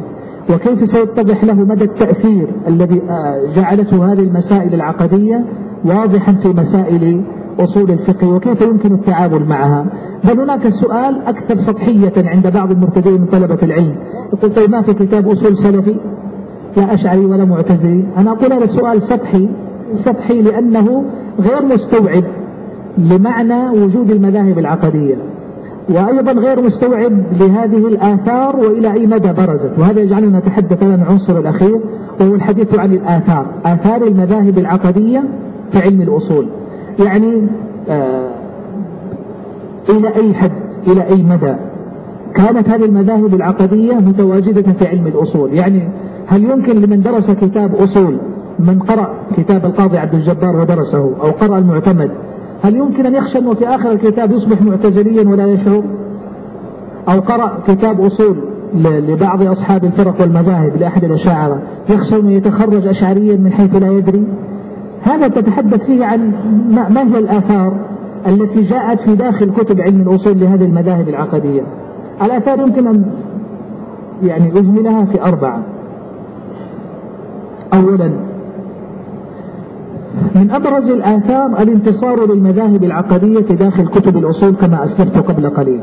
[0.50, 5.44] وكيف سيتضح له مدى التأثير الذي آه، جعلته هذه المسائل العقدية
[5.84, 7.22] واضحا في مسائل
[7.60, 9.86] أصول الفقه؟ وكيف يمكن التعامل معها؟
[10.24, 13.96] بل هناك سؤال أكثر سطحية عند بعض المرتدين من طلبة العلم.
[14.32, 15.96] يقول طيب ما في كتاب أصول سلفي؟
[16.76, 18.04] لا أشعري ولا معتزلي.
[18.16, 19.48] أنا أقول هذا سؤال سطحي
[19.94, 21.04] سطحي لأنه
[21.40, 22.24] غير مستوعب
[22.98, 25.16] لمعنى وجود المذاهب العقدية
[25.88, 31.80] وأيضا غير مستوعب لهذه الآثار وإلى أي مدى برزت وهذا يجعلنا نتحدث عن العنصر الأخير
[32.20, 35.24] وهو الحديث عن الآثار آثار المذاهب العقدية
[35.72, 36.46] في علم الأصول.
[36.98, 37.46] يعني
[37.88, 38.30] آه
[39.88, 40.52] إلى أي حد
[40.86, 41.54] إلى أي مدى؟
[42.34, 45.54] كانت هذه المذاهب العقدية متواجدة في علم الأصول.
[45.54, 45.88] يعني
[46.26, 48.16] هل يمكن لمن درس كتاب أصول
[48.58, 52.10] من قرأ كتاب القاضي عبد الجبار ودرسه أو قرأ المعتمد
[52.62, 55.82] هل يمكن أن يخشى أنه في آخر الكتاب يصبح معتزليا ولا يشعر؟
[57.08, 58.36] أو قرأ كتاب أصول
[58.74, 64.26] لبعض أصحاب الفرق والمذاهب لأحد الأشاعرة يخشى أنه يتخرج أشعريا من حيث لا يدري؟
[65.02, 66.32] هذا تتحدث فيه عن
[66.70, 67.72] ما هي الآثار
[68.26, 71.62] التي جاءت في داخل كتب علم الأصول لهذه المذاهب العقدية؟
[72.22, 73.04] الآثار يمكن أن
[74.22, 75.62] يعني أجملها في أربعة.
[77.74, 78.10] أولا
[80.34, 85.80] من أبرز الآثار الانتصار للمذاهب العقدية داخل كتب الأصول كما أسلفت قبل قليل.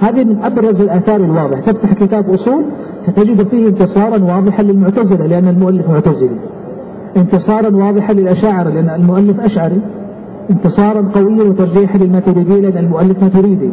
[0.00, 1.60] هذه من أبرز الآثار الواضحة.
[1.60, 2.64] تفتح كتاب أصول
[3.06, 6.38] فتجد فيه انتصارا واضحا للمعتزلة لأن المؤلف معتزلي
[7.16, 9.80] انتصارا واضحا للأشاعرة لأن المؤلف أشعري.
[10.50, 13.70] انتصارا قويا وترجيحا للماتريدي لأن المؤلف ماتريدي.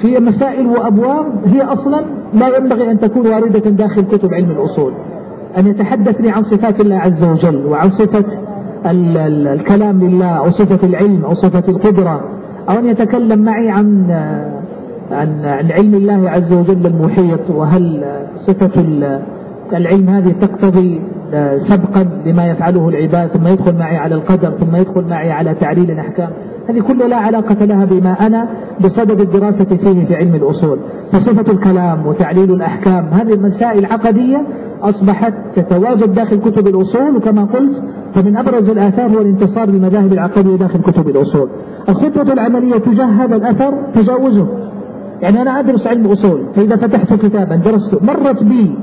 [0.00, 4.92] في مسائل وأبواب هي أصلا لا ينبغي أن تكون واردة داخل كتب علم الأصول.
[5.58, 8.24] أن يتحدث لي عن صفات الله عز وجل وعن صفة
[8.86, 12.20] الكلام لله أو صفة العلم أو صفة القدرة
[12.70, 14.10] أو أن يتكلم معي عن
[15.10, 18.84] عن عن علم الله عز وجل المحيط وهل صفة
[19.72, 21.00] العلم هذه تقتضي
[21.56, 26.30] سبقا لما يفعله العباد ثم يدخل معي على القدر ثم يدخل معي على تعليل الأحكام؟
[26.68, 28.48] هذه كلها لا علاقة لها بما أنا
[28.80, 30.78] بصدد الدراسة فيه في علم الأصول.
[31.12, 34.46] فصفة الكلام وتعليل الأحكام هذه مسائل عقدية
[34.82, 37.82] أصبحت تتواجد داخل كتب الأصول وكما قلت
[38.14, 41.48] فمن أبرز الآثار هو الانتصار للمذاهب العقدية داخل كتب الأصول.
[41.88, 44.46] الخطوة العملية تجاه هذا الأثر تجاوزه.
[45.22, 48.74] يعني أنا أدرس علم أصول فإذا فتحت كتابا درسته مرت بي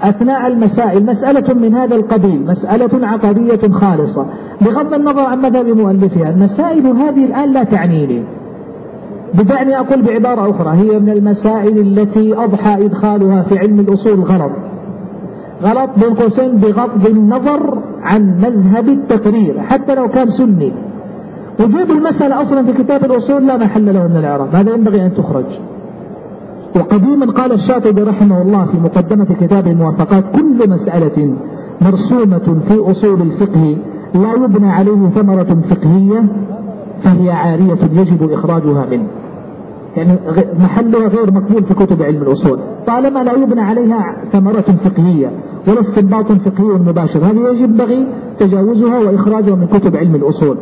[0.00, 4.26] أثناء المسائل مسألة من هذا القبيل مسألة عقدية خالصة.
[4.60, 8.24] بغض النظر عن مذهب مؤلفها المسائل هذه الآن لا تعنيني
[9.34, 14.77] بدعني أقول بعبارة أخرى هي من المسائل التي أضحى إدخالها في علم الأصول غلط
[15.62, 20.72] غلط بين قوسين بغض النظر عن مذهب التقرير حتى لو كان سني.
[21.60, 25.44] وجود المسألة أصلا في كتاب الأصول لا محل له من الإعراب هذا ينبغي أن تخرج.
[26.76, 31.34] وقديما قال الشاطبي رحمه الله في مقدمة كتاب الموافقات كل مسألة
[31.80, 33.76] مرسومة في أصول الفقه
[34.14, 36.24] لا يبنى عليه ثمرة فقهية
[37.00, 39.06] فهي عارية يجب إخراجها منه.
[39.98, 40.18] يعني
[40.58, 42.58] محلها غير مقبول في كتب علم الأصول.
[42.86, 45.30] طالما لا يبنى عليها ثمرة فقهية
[45.68, 47.20] ولا استنباط فقهي مباشر.
[47.20, 48.06] هذه يجب بغي
[48.38, 50.56] تجاوزها وإخراجها من كتب علم الأصول.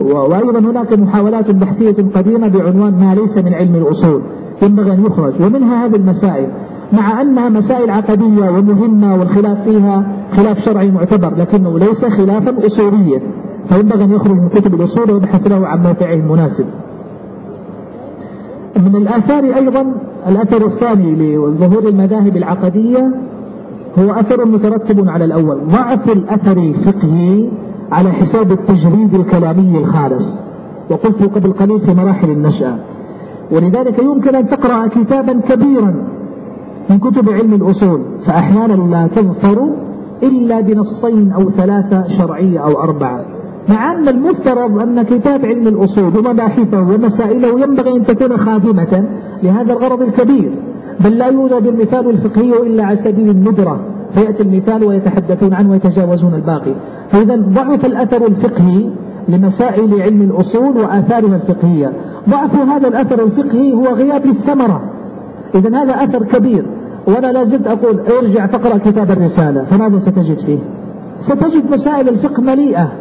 [0.00, 4.22] وأيضا هناك محاولات بحثية قديمة بعنوان ما ليس من علم الأصول.
[4.62, 5.42] ينبغي أن يخرج.
[5.42, 6.48] ومنها هذه المسائل.
[6.92, 13.20] مع أنها مسائل عقدية ومهمة والخلاف فيها خلاف شرعي معتبر لكنه ليس خلافا أصوليا.
[13.68, 16.66] فينبغي أن يخرج من كتب الأصول ويبحث له عن موقعه المناسب.
[18.78, 19.94] من الآثار أيضا
[20.28, 23.14] الأثر الثاني لظهور المذاهب العقدية
[23.98, 27.48] هو أثر مترتب على الأول ضعف الأثر الفقهي
[27.92, 30.38] على حساب التجريد الكلامي الخالص.
[30.90, 32.78] وقلت قبل قليل في مراحل النشأة.
[33.52, 35.94] ولذلك يمكن أن تقرأ كتابا كبيرا
[36.90, 39.68] من كتب علم الأصول فأحيانا لا تظفر
[40.22, 43.37] إلا بنصين أو ثلاثة شرعية أو أربعة.
[43.68, 49.08] مع أن المفترض أن كتاب علم الأصول ومباحثه ومسائله ينبغي أن تكون خادمة
[49.42, 50.52] لهذا الغرض الكبير.
[51.00, 53.80] بل لا يوجد المثال الفقهي إلا على سبيل الندرة.
[54.14, 56.74] فيأتي المثال ويتحدثون عنه ويتجاوزون الباقي.
[57.08, 58.90] فإذا ضعف الأثر الفقهي
[59.28, 61.92] لمسائل علم الأصول وآثارها الفقهية.
[62.28, 64.82] ضعف هذا الأثر الفقهي هو غياب الثمرة.
[65.54, 66.64] إذا هذا أثر كبير.
[67.06, 69.64] وأنا لا زلت أقول ارجع تقرأ كتاب الرسالة.
[69.64, 70.58] فماذا ستجد فيه؟
[71.18, 72.92] ستجد مسائل الفقه مليئة.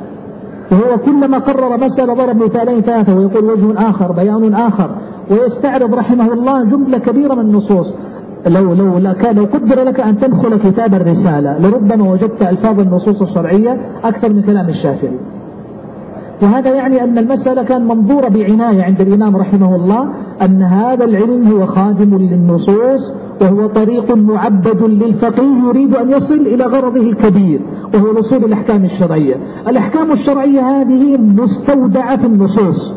[0.72, 4.90] وهو كلما قرر مسألة ضرب مثالين ثلاثة ويقول وجه آخر بيان آخر
[5.32, 7.94] ويستعرض رحمه الله جملة كبيرة من النصوص.
[8.48, 14.34] لو لو لو قدر لك أن تدخل كتاب الرسالة لربما وجدت ألفاظ النصوص الشرعية أكثر
[14.34, 15.20] من كلام الشافعي.
[16.42, 20.10] وهذا يعني أن المسألة كان منظورة بعناية عند الإمام رحمه الله
[20.42, 27.02] أن هذا العلم هو خادم للنصوص وهو طريق معبد للفقيه يريد أن يصل إلى غرضه
[27.02, 27.62] الكبير
[27.94, 29.36] وهو الوصول الأحكام الشرعية.
[29.68, 32.94] الأحكام الشرعية هذه مستودعة في النصوص.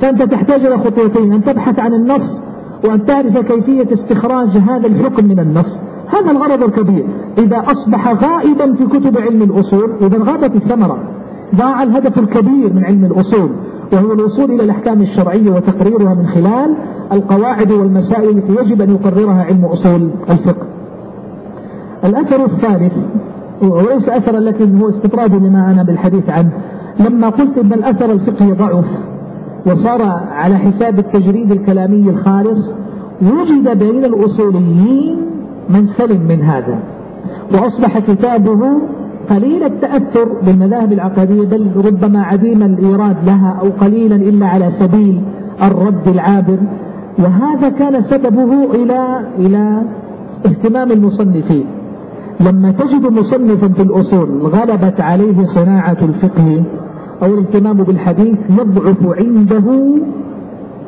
[0.00, 2.42] فأنت تحتاج إلى خطوتين أن تبحث عن النص
[2.84, 5.80] وأن تعرف كيفية استخراج هذا الحكم من النص.
[6.08, 7.06] هذا الغرض الكبير.
[7.38, 11.19] إذا أصبح غائبا في كتب علم الأصول إذا غابت الثمرة.
[11.54, 13.50] ضاع الهدف الكبير من علم الأصول
[13.92, 16.76] وهو الوصول إلى الأحكام الشرعية وتقريرها من خلال
[17.12, 20.66] القواعد والمسائل التي يجب أن يقررها علم أصول الفقه.
[22.04, 22.94] الأثر الثالث
[23.62, 26.50] وليس أثرا لكن هو استطراد لما أنا بالحديث عنه
[27.00, 28.86] لما قلت أن الأثر الفقهي ضعف
[29.66, 32.74] وصار على حساب التجريد الكلامي الخالص
[33.22, 35.16] وجد بين الأصوليين
[35.70, 36.78] من سلم من هذا
[37.54, 38.60] وأصبح كتابه
[39.30, 45.20] قليل التأثر بالمذاهب العقدية بل ربما عديم الإيراد لها أو قليلا إلا على سبيل
[45.62, 46.58] الرد العابر.
[47.18, 49.82] وهذا كان سببه إلى إلى
[50.46, 51.64] اهتمام المصنفين.
[52.40, 56.62] لما تجد مصنفا في الأصول غلبت عليه صناعة الفقه
[57.22, 59.66] أو الاهتمام بالحديث يضعف عنده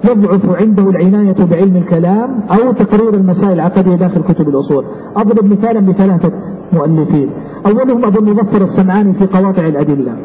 [0.05, 4.85] يضعف عنده العناية بعلم الكلام أو تقرير المسائل العقدية داخل كتب الأصول.
[5.17, 6.33] أضرب مثالا بثلاثة
[6.73, 7.31] مؤلفين.
[7.67, 10.17] أولهم أبو المظفر السمعاني في قواطع الأدلة.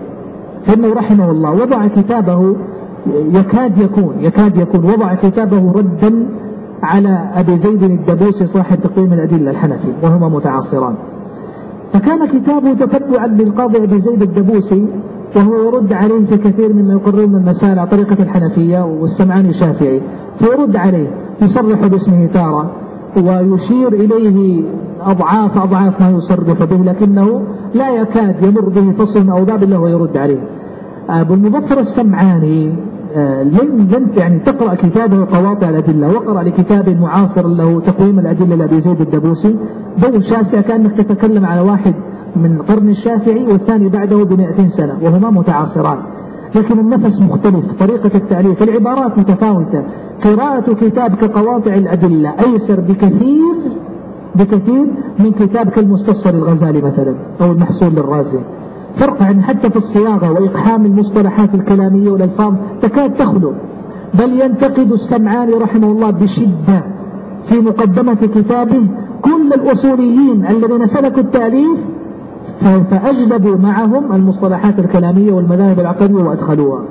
[0.64, 2.56] فإنه رحمه الله وضع كتابه
[3.08, 6.28] يكاد يكون يكاد يكون وضع كتابه ردا
[6.84, 10.96] على أبي زيد الدبوسي صاحب تقويم الأدلة الحنفي وهما متعاصران.
[11.94, 14.88] فكان كتابه تتبعا للقاضي أبي زيد الدبوسي
[15.36, 20.02] وهو يرد عليه في كثير مما يقررون المسائل على طريقة الحنفية والسمعاني الشافعي.
[20.40, 21.08] فيرد عليه
[21.42, 22.72] يصرح باسمه تارة
[23.18, 24.64] ويشير إليه
[25.02, 27.42] أضعاف أضعاف ما يصرح به لكنه
[27.74, 30.40] لا يكاد يمر به فصل أو باب إلا ويرد عليه.
[31.10, 32.76] أبو المظفر السمعاني
[33.16, 38.80] آه، لن لن يعني تقرأ كتابه قواطع الأدلة وقرأ لكتاب معاصر له تقويم الأدلة لأبي
[38.80, 39.56] زيد الدبوسي
[40.00, 41.94] ضوء شاسع كأنك تتكلم على واحد
[42.38, 45.98] من قرن الشافعي والثاني بعده بمئتين سنة وهما متعاصران.
[46.56, 49.84] لكن النفس مختلف طريقة التأليف العبارات متفاوتة.
[50.24, 53.56] قراءة كتاب كقواطع الأدلة أيسر بكثير
[54.36, 54.88] بكثير
[55.20, 58.40] من كتاب كالمستصفر الغزالي مثلا أو المحصول للرازي.
[58.96, 63.54] فرق يعني حتى في الصياغة وإقحام المصطلحات الكلامية والألفاظ تكاد تخلو.
[64.14, 66.84] بل ينتقد السمعاني رحمه الله بشدة
[67.46, 68.88] في مقدمة كتابه
[69.22, 71.80] كل الأصوليين الذين سلكوا التأليف
[72.89, 76.84] فأجلبوا معهم المصطلحات الكلامية والمذاهب العقدية وأدخلوها.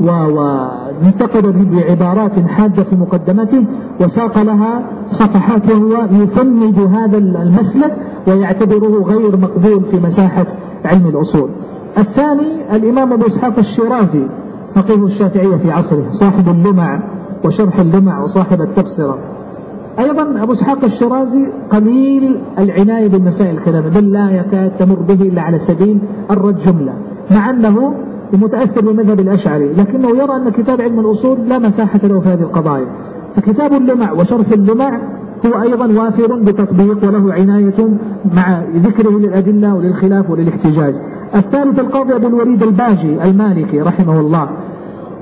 [0.00, 3.64] وانتقد بعبارات حادة في مقدمته
[4.00, 7.96] وساق لها صفحات وهو يفند هذا المسلك
[8.28, 10.46] ويعتبره غير مقبول في مساحة
[10.84, 11.50] علم الأصول.
[11.98, 14.26] الثاني الإمام أبو إسحاق الشيرازي
[14.74, 17.02] فقيه الشافعية في عصره صاحب اللمع
[17.44, 19.18] وشرح اللمع وصاحب التبصرة
[19.98, 25.58] أيضا أبو إسحاق الشيرازي قليل العناية بالمسائل الكلام بل لا يكاد تمر به إلا على
[25.58, 25.98] سبيل
[26.30, 26.92] الرد جملة
[27.30, 27.94] مع أنه
[28.32, 32.86] متأثر بمذهب الأشعري لكنه يرى أن كتاب علم الأصول لا مساحة له في هذه القضايا.
[33.36, 35.00] فكتاب اللمع وشرح اللمع
[35.46, 37.88] هو أيضا وافر بتطبيق وله عناية
[38.36, 40.94] مع ذكره للأدلة وللخلاف وللاحتجاج.
[41.34, 44.48] الثالث القاضي أبو الوليد الباجي المالكي رحمه الله.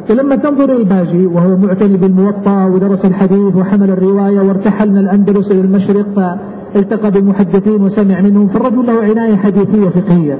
[0.07, 6.38] فلما تنظر الباجي وهو معتني بالموطأ ودرس الحديث وحمل الرواية وارتحل من الأندلس إلى المشرق
[6.74, 10.38] فالتقى بالمحدثين وسمع منهم فالرجل له عناية حديثية فقهية.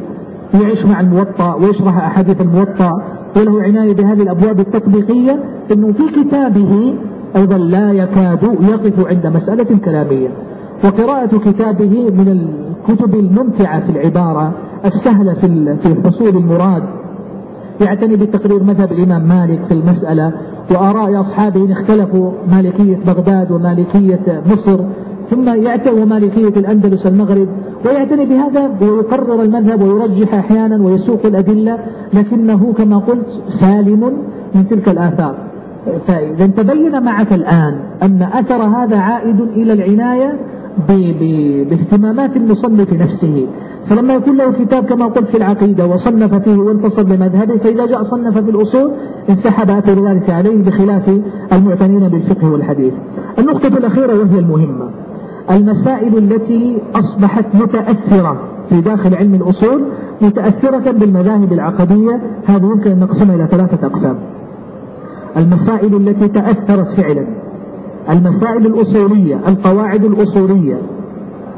[0.55, 2.93] يعيش مع الموطأ ويشرح أحاديث الموطأ
[3.37, 6.95] وله عناية بهذه الأبواب التطبيقية أنه في كتابه
[7.37, 10.29] أيضا لا يكاد يقف عند مسألة كلامية.
[10.85, 12.29] وقراءة كتابه من
[12.89, 14.53] الكتب الممتعة في العبارة
[14.85, 15.35] السهلة
[15.83, 16.83] في حصول المراد
[17.81, 20.33] يعتني بتقرير مذهب الإمام مالك في المسألة
[20.71, 24.81] وآراء أصحابه اختلفوا مالكية بغداد ومالكية مصر
[25.31, 27.49] ثم يعتني مالكية الأندلس المغرب
[27.85, 31.79] ويعتني بهذا ويقرر المذهب ويرجح أحيانا ويسوق الأدلة
[32.15, 34.13] لكنه كما قلت سالم
[34.55, 35.35] من تلك الآثار.
[36.07, 40.39] فإذا تبين معك الآن أن أثر هذا عائد إلى العناية
[41.71, 43.47] باهتمامات المصنف نفسه.
[43.87, 48.39] فلما يكون له كتاب كما قلت في العقيدة وصنف فيه وانتصر بمذهبه فإذا جاء صنف
[48.39, 48.93] في الأصول
[49.31, 51.21] انسحب أثر ذلك عليه بخلاف
[51.53, 52.95] المعتنين بالفقه والحديث.
[53.39, 54.91] النقطة الأخيرة وهي المهمة.
[55.51, 59.85] المسائل التي أصبحت متأثرة في داخل علم الأصول
[60.23, 64.17] متأثرة بالمذاهب العقدية هذه يمكن أن نقسمها إلى ثلاثة أقسام.
[65.37, 67.27] المسائل التي تأثرت فعلا.
[68.11, 70.79] المسائل الأصولية القواعد الأصولية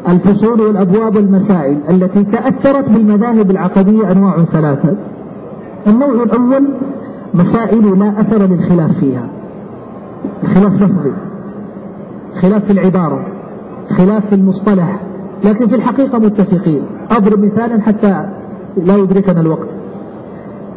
[0.09, 4.97] الفصول والأبواب والمسائل التي تأثرت بالمذاهب العقدية أنواع ثلاثة.
[5.87, 6.69] النوع الأول
[7.35, 9.27] مسائل لا أثر للخلاف فيها.
[10.55, 11.13] خلاف لفظي.
[12.41, 13.27] خلاف في العبارة.
[13.91, 15.01] خلاف في المصطلح.
[15.45, 16.83] لكن في الحقيقة متفقين.
[17.11, 18.27] أضرب مثالا حتى
[18.77, 19.69] لا يدركنا الوقت.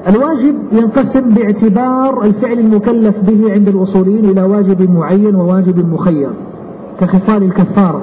[0.08, 6.30] الواجب ينقسم باعتبار الفعل المكلف به عند الأصوليين إلى واجب معين وواجب مخير
[7.00, 8.02] كخصال الكفارة.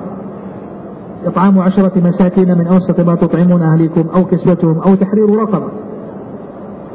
[1.26, 5.68] إطعام عشرة مساكين من أوسط ما تطعمون أهليكم أو كسوتهم أو تحرير رقبة.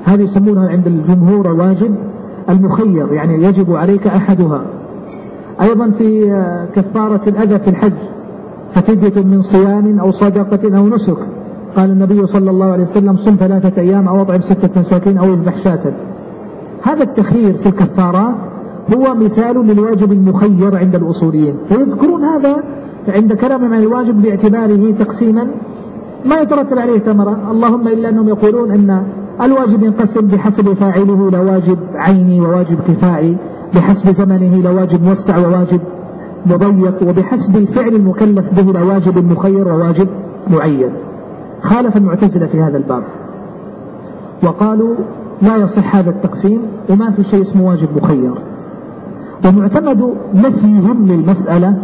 [0.03, 1.95] هذه يسمونها عند الجمهور واجب
[2.49, 4.61] المخير يعني يجب عليك أحدها.
[5.61, 6.25] أيضا في
[6.75, 7.93] كفارة الأذى في الحج
[8.71, 11.17] ففدية من صيام أو صدقة أو نسك.
[11.75, 15.57] قال النبي صلى الله عليه وسلم صم ثلاثة أيام أو أطعم ستة مساكين أو اذبح
[15.57, 15.93] شاة.
[16.83, 18.37] هذا التخيير في الكفارات
[18.95, 21.55] هو مثال للواجب المخير عند الأصوليين.
[21.69, 22.63] فيذكرون هذا
[23.09, 25.47] عند كلامهم عن الواجب باعتباره تقسيما
[26.25, 27.51] ما يترتب عليه ثمرة.
[27.51, 29.03] اللهم إلا أنهم يقولون أن
[29.41, 33.37] الواجب ينقسم بحسب فاعله إلى واجب عيني وواجب كفائي
[33.75, 35.81] بحسب زمنه إلى واجب موسع وواجب
[36.45, 40.07] مضيق وبحسب الفعل المكلف به إلى واجب مخير وواجب
[40.47, 40.91] معين.
[41.61, 43.03] خالف المعتزلة في هذا الباب.
[44.43, 44.95] وقالوا
[45.41, 48.33] لا يصح هذا التقسيم وما في شيء اسمه واجب مخير.
[49.45, 51.77] ومعتمد نفيهم للمسألة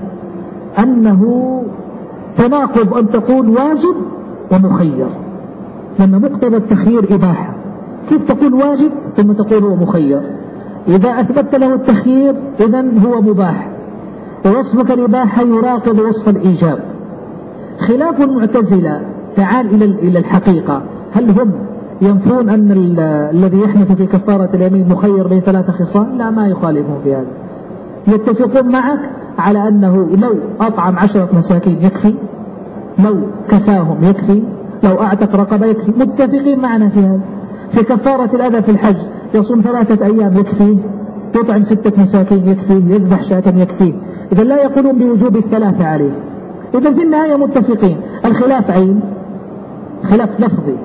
[0.80, 1.24] أنه
[2.38, 3.96] تناقض أن تقول واجب
[4.52, 5.08] ومخير.
[6.00, 7.54] لأن مقتضى التخيير إباحة.
[8.10, 10.22] كيف تقول واجب ثم تقول هو مخير؟
[10.88, 13.70] إذا أثبت له التخيير إذا هو مباح.
[14.46, 16.80] ووصفك الإباحة يراقب وصف الإيجاب.
[17.88, 19.02] خلاف المعتزلة
[19.36, 20.82] تعال إلى إلى الحقيقة.
[21.14, 21.52] هل هم
[22.02, 22.72] ينفون أن
[23.34, 27.28] الذي يحنث في كفارة اليمين مخير بين ثلاثة خصال؟ لا ما يخالفون في هذا.
[28.08, 29.00] يتفقون معك؟
[29.38, 32.16] على أنه لو أطعم عشرة مساكين يكفي
[33.00, 33.16] لو
[33.50, 34.44] كساهم يكفي
[34.84, 35.92] لو أعتق رقبة يكفي.
[35.92, 37.22] متفقين معنا في هذا.
[37.72, 38.96] في كفارة الأذى في الحج
[39.34, 40.78] يصوم ثلاثة أيام يكفي
[41.36, 43.94] يطعم ستة مساكين يكفي يذبح شاة يكفي.
[44.32, 46.12] إذا لا يقولون بوجوب الثلاثة عليه.
[46.76, 47.98] إذا في النهاية متفقين.
[48.26, 49.00] الخلاف عين
[50.04, 50.76] خلاف لفظي.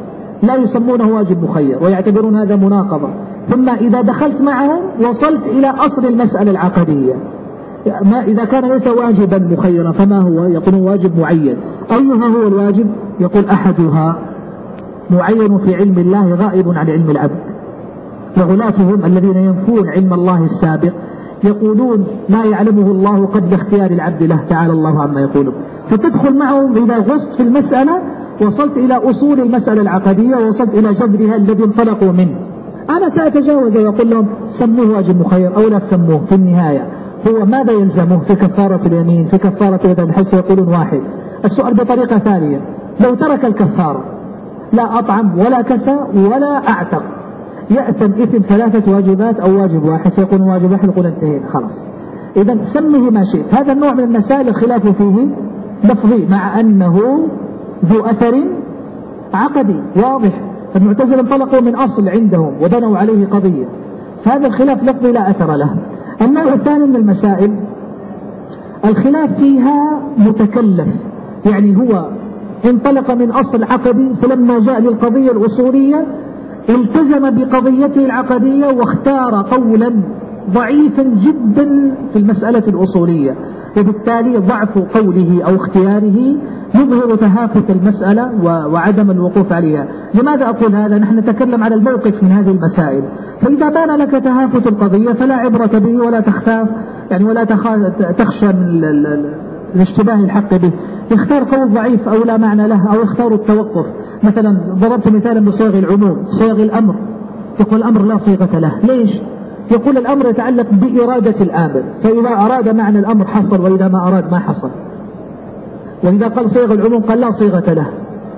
[0.42, 3.08] لا يسمونه واجب مخير ويعتبرون هذا مناقضة.
[3.48, 7.14] ثم إذا دخلت معهم وصلت إلى أصل المسألة العقدية.
[7.86, 11.56] ما إذا كان ليس واجبا مخيرا فما هو؟ يقول واجب معين.
[11.90, 12.86] أيها هو الواجب؟
[13.20, 14.18] يقول أحدها
[15.10, 17.42] معين في علم الله غائب عن علم العبد.
[18.38, 20.92] وغلاتهم الذين ينفون علم الله السابق
[21.44, 24.44] يقولون ما يعلمه الله قبل اختيار العبد له.
[24.48, 25.54] تعالى الله عما يقولون.
[25.88, 28.02] فتدخل معهم إذا غصت في المسألة
[28.42, 32.38] وصلت إلى أصول المسألة العقدية ووصلت إلى جذرها الذي انطلقوا منه.
[32.90, 36.97] أنا سأتجاوز وأقول لهم سموه واجب مخير أو لا تسموه في النهاية.
[37.26, 41.00] هو ماذا يلزمه في كفارة اليمين في كفارة اليدين بحيث يقولون واحد؟
[41.44, 42.60] السؤال بطريقة ثانية.
[43.00, 44.04] لو ترك الكفارة
[44.72, 47.02] لا أطعم ولا كسى ولا أعتق
[47.70, 51.86] يأثم إثم ثلاثة واجبات أو واجب واحد سيكون واجب واحد يقول انتهينا خلاص.
[52.36, 53.54] إذا سمه ما شئت.
[53.54, 55.28] هذا النوع من المسائل الخلاف فيه
[55.84, 56.98] لفظي مع أنه
[57.84, 58.44] ذو أثر
[59.34, 60.40] عقدي واضح.
[60.76, 63.64] المعتزلة انطلقوا من أصل عندهم وبنوا عليه قضية.
[64.24, 65.76] فهذا الخلاف لفظي لا أثر له.
[66.22, 67.56] النوع الثاني من المسائل
[68.84, 70.88] الخلاف فيها متكلف
[71.46, 72.08] يعني هو
[72.64, 76.06] انطلق من أصل عقدي فلما جاء للقضية الأصولية
[76.68, 79.92] التزم بقضيته العقدية واختار قولا
[80.50, 83.34] ضعيفا جدا في المسألة الأصولية.
[83.76, 86.36] وبالتالي ضعف قوله أو اختياره
[86.74, 89.88] يظهر تهافت المسألة وعدم الوقوف عليها.
[90.14, 93.02] لماذا أقول هذا؟ نحن نتكلم على الموقف من هذه المسائل.
[93.40, 96.68] فإذا بان لك تهافت القضية فلا عبرة به ولا تخاف
[97.10, 97.44] يعني ولا
[98.12, 98.84] تخشى من
[99.74, 100.72] الاشتباه الحق به.
[101.10, 103.86] يختار قول ضعيف أو لا معنى له أو يختار التوقف.
[104.22, 106.94] مثلا ضربت مثالا بصيغ العموم صيغ الأمر.
[107.60, 108.78] يقول الأمر لا صيغة له.
[108.82, 109.10] ليش؟
[109.70, 114.70] يقول الأمر يتعلق بإرادة الآمر فإذا أراد معنى الأمر حصل وإذا ما أراد ما حصل.
[116.04, 117.86] وإذا قال صيغ العموم قال لا صيغة له.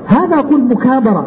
[0.06, 1.26] هذا أقول مكابرة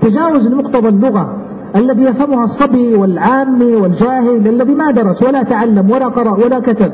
[0.00, 1.36] تجاوز مقتضى اللغة
[1.76, 6.92] الذي يفهمها الصبي والعامي والجاهل الذي ما درس ولا تعلم ولا قرأ ولا كتب.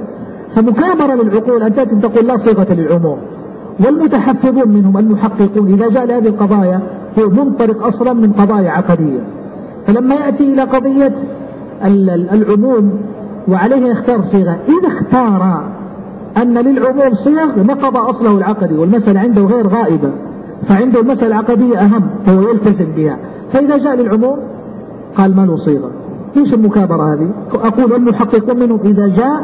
[0.57, 3.19] فمكابرة للعقول أن تأتي تقول لا صيغة للعموم.
[3.87, 6.81] والمتحفظون منهم المحققون إذا جاء لهذه القضايا
[7.19, 9.21] هو منطلق أصلا من قضايا عقدية.
[9.87, 11.15] فلما يأتي إلى قضية
[12.33, 12.93] العموم.
[13.49, 14.59] وعليه يختار صيغة.
[14.69, 15.65] إذا اختار
[16.37, 20.11] أن للعموم صيغ نقض أصله العقدي والمسألة عنده غير غائبة.
[20.69, 23.17] فعنده المسألة العقدية أهم فهو يلتزم بها.
[23.53, 24.39] فإذا جاء للعموم
[25.17, 25.91] قال ما له صيغة.
[26.37, 29.43] ليش المكابرة هذه؟ أقول المحققون منهم إذا جاء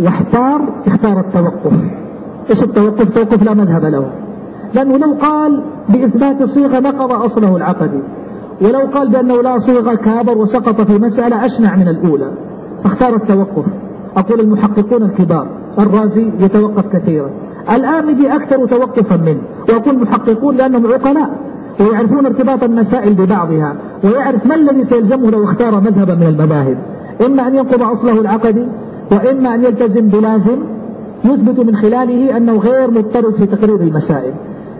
[0.00, 1.72] واحتار اختار التوقف.
[2.50, 4.06] إيش التوقف؟ توقف لا مذهب له.
[4.74, 8.00] لأنه لو قال بإثبات صيغة نقض أصله العقدي.
[8.62, 12.32] ولو قال بأنه لا صيغة كابر وسقط في مسألة أشنع من الأولى.
[12.84, 13.64] فاختار التوقف.
[14.16, 15.46] أقول المحققون الكبار
[15.78, 17.30] الرازي يتوقف كثيرا.
[17.74, 19.40] الآمدي أكثر توقفا منه.
[19.68, 21.30] وأقول محققون لأنهم عقلاء
[21.80, 26.78] ويعرفون ارتباط المسائل ببعضها ويعرف ما الذي سيلزمه لو اختار مذهبا من المذاهب.
[27.26, 28.66] إما أن ينقض أصله العقدي
[29.12, 30.58] وإما أن يلتزم بلازم
[31.24, 34.32] يثبت من خلاله أنه غير مضطرد في تقرير المسائل.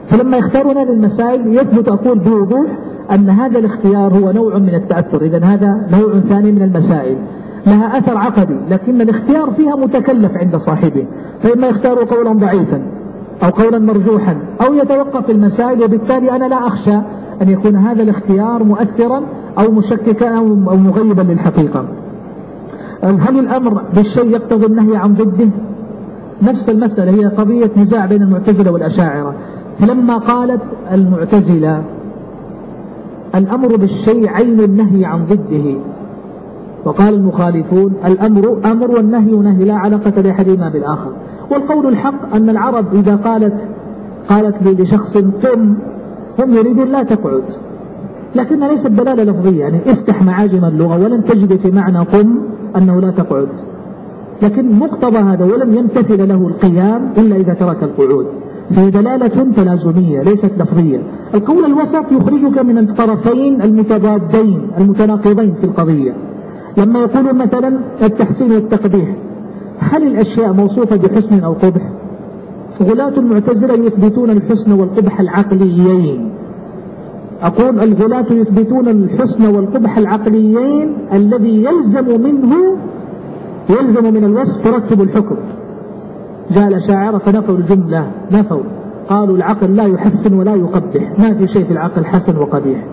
[0.09, 2.67] فلما يختارون هذه المسائل يثبت أقول بوضوح
[3.11, 5.23] أن هذا الاختيار هو نوع من التأثر.
[5.23, 7.17] إذا هذا نوع ثاني من المسائل.
[7.67, 11.07] لها أثر عقدي لكن الاختيار فيها متكلف عند صاحبه.
[11.43, 12.83] فإما يختار قولا ضعيفا
[13.43, 14.37] أو قولا مرجوحا
[14.67, 16.97] أو يتوقف المسائل وبالتالي أنا لا أخشى
[17.43, 19.23] أن يكون هذا الاختيار مؤثرا
[19.59, 21.85] أو مشككا أو مغيبا للحقيقة.
[23.03, 25.51] هل الأمر بالشيء يقتضي النهي عن ضده؟
[26.43, 29.35] نفس المسألة هي قضية نزاع بين المعتزلة والأشاعرة.
[29.79, 31.83] فلما قالت المعتزلة
[33.35, 35.77] الأمر بالشيء عين النهي عن ضده.
[36.85, 41.13] وقال المخالفون الأمر أمر والنهي نهي لا علاقة لأحدهما بالآخر.
[41.51, 43.69] والقول الحق أن العرب إذا قالت
[44.29, 45.75] قالت لي لشخص قم
[46.39, 47.45] هم يريدون لا تقعد.
[48.35, 52.39] لكنها ليست دلالة لفظية يعني افتح معاجم اللغة ولن تجد في معنى قم
[52.77, 53.49] أنه لا تقعد.
[54.43, 58.27] لكن مقتضى هذا ولم يمتثل له القيام إلا إذا ترك القعود.
[58.73, 61.01] فهي دلالة تلازمية ليست لفظية
[61.35, 66.15] القول الوسط يخرجك من الطرفين المتضادين المتناقضين في القضية.
[66.77, 69.17] لما يقول مثلا التحسين والتقبيح
[69.79, 71.83] هل الأشياء موصوفة بحسن أو قبح؟
[72.83, 76.33] غلاة المعتزلة يثبتون الحسن والقبح العقليين.
[77.43, 82.57] أقول الغلاة يثبتون الحسن والقبح العقليين الذي يلزم منه
[83.71, 85.37] يلزم من الوصف ترتب الحكم.
[86.55, 88.63] جاء الأشاعرة فنفوا الجملة نفوا.
[89.09, 92.85] قالوا العقل لا يحسن ولا يقبح ما في شيء في العقل حسن وقبيح.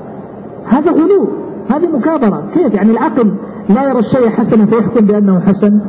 [0.65, 1.27] هذا غلو
[1.69, 2.43] هذه مكابرة.
[2.53, 3.31] كيف؟ يعني العقل
[3.69, 5.81] لا يرى الشيء حسنا فيحكم بأنه حسن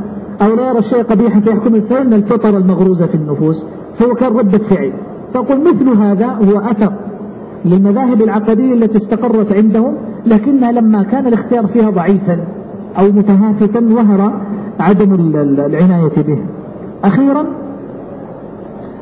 [0.43, 3.66] أو لا يرى الشيء قبيحا فيحكم فإن الفطر المغروزة في النفوس.
[3.99, 4.93] فهو كان ردة فعل
[5.35, 6.93] فقل مثل هذا هو أثر
[7.64, 9.97] للمذاهب العقدية التي استقرت عندهم
[10.27, 12.39] لكنها لما كان الاختيار فيها ضعيفا
[12.99, 14.33] أو متهافتا ظهر
[14.81, 16.39] عدم العناية به.
[17.05, 17.47] أخيرا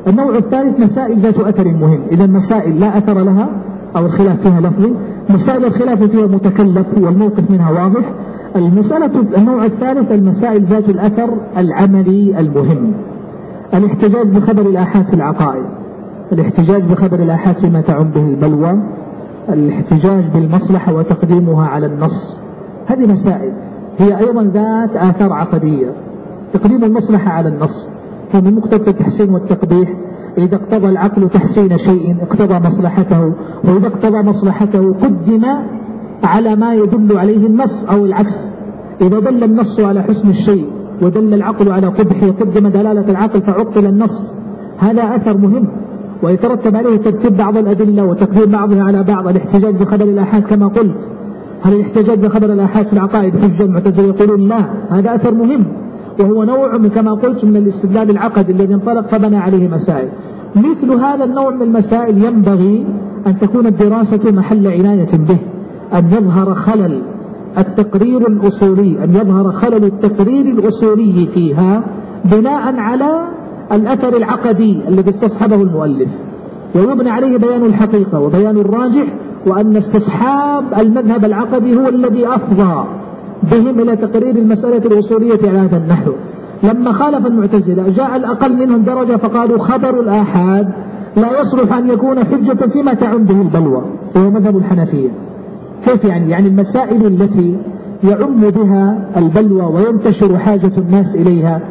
[0.07, 1.99] النوع الثالث مسائل ذات أثر مهم.
[2.11, 3.49] إذا مسائل لا أثر لها
[3.97, 4.93] أو الخلاف فيها لفظي.
[5.29, 8.13] مسائل الخلاف فيها متكلف والموقف منها واضح.
[8.55, 12.93] المسألة النوع الثالث المسائل ذات الأثر العملي المهم.
[13.73, 15.65] الاحتجاج بخبر الآحاد في العقائد.
[16.31, 18.79] الاحتجاج بخبر الآحاد فيما تعم به البلوى.
[19.49, 22.41] الاحتجاج بالمصلحة وتقديمها على النص.
[22.87, 23.53] هذه مسائل.
[23.97, 25.93] هي أيضا ذات آثار عقدية.
[26.53, 27.87] تقديم المصلحة على النص.
[28.31, 29.93] فمن مقتضى التحسين والتقبيح.
[30.37, 33.33] إذا اقتضى العقل تحسين شيء اقتضى مصلحته.
[33.63, 35.45] وإذا اقتضى مصلحته قدم
[36.23, 38.53] على ما يدل عليه النص أو العكس.
[39.01, 40.69] إذا دل النص على حسن الشيء
[41.01, 44.33] ودل العقل على قبحه قدم دلالة العقل فعطل النص
[44.77, 45.67] هذا أثر مهم.
[46.23, 51.07] ويترتب عليه ترتيب بعض الأدلة وتقديم بعضها على بعض الاحتجاج بخبر الآحاد كما قلت.
[51.61, 55.65] هل الاحتجاج بخبر الآحاد في العقائد حجة المعتزلة يقولون لا هذا أثر مهم.
[56.19, 60.09] وهو نوع من كما قلت من الاستدلال العقدي الذي انطلق فبنى عليه مسائل.
[60.55, 62.85] مثل هذا النوع من المسائل ينبغي
[63.27, 65.37] أن تكون الدراسة محل عناية به
[65.93, 67.01] أن يظهر خلل
[67.57, 71.83] التقرير الأصولي أن يظهر خلل التقرير الأصولي فيها
[72.25, 73.27] بناء على
[73.71, 76.09] الأثر العقدي الذي استصحبه المؤلف.
[76.75, 79.13] ويبنى عليه بيان الحقيقة وبيان الراجح
[79.47, 82.85] وأن استصحاب المذهب العقدي هو الذي أفضى
[83.43, 86.11] بهم إلى تقرير المسألة الأصولية على هذا النحو.
[86.63, 90.67] لما خالف المعتزلة جاء الأقل منهم درجة فقالوا خبر الآحاد
[91.17, 93.83] لا يصلح أن يكون حجة فيما تعم به البلوى
[94.15, 95.09] وهو مذهب الحنفية.
[95.85, 97.57] كيف يعني؟ يعني المسائل التي
[98.03, 101.61] يعم بها البلوى وينتشر حاجة الناس إليها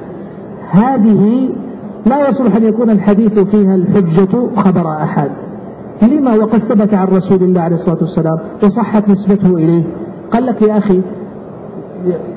[0.70, 1.48] هذه
[2.06, 5.30] لا يصلح أن يكون الحديث فيها الحجة خبر أحد
[6.02, 9.84] لما وقد ثبت عن رسول الله عليه الصلاة والسلام وصحت نسبته إليه
[10.30, 11.00] قال لك يا أخي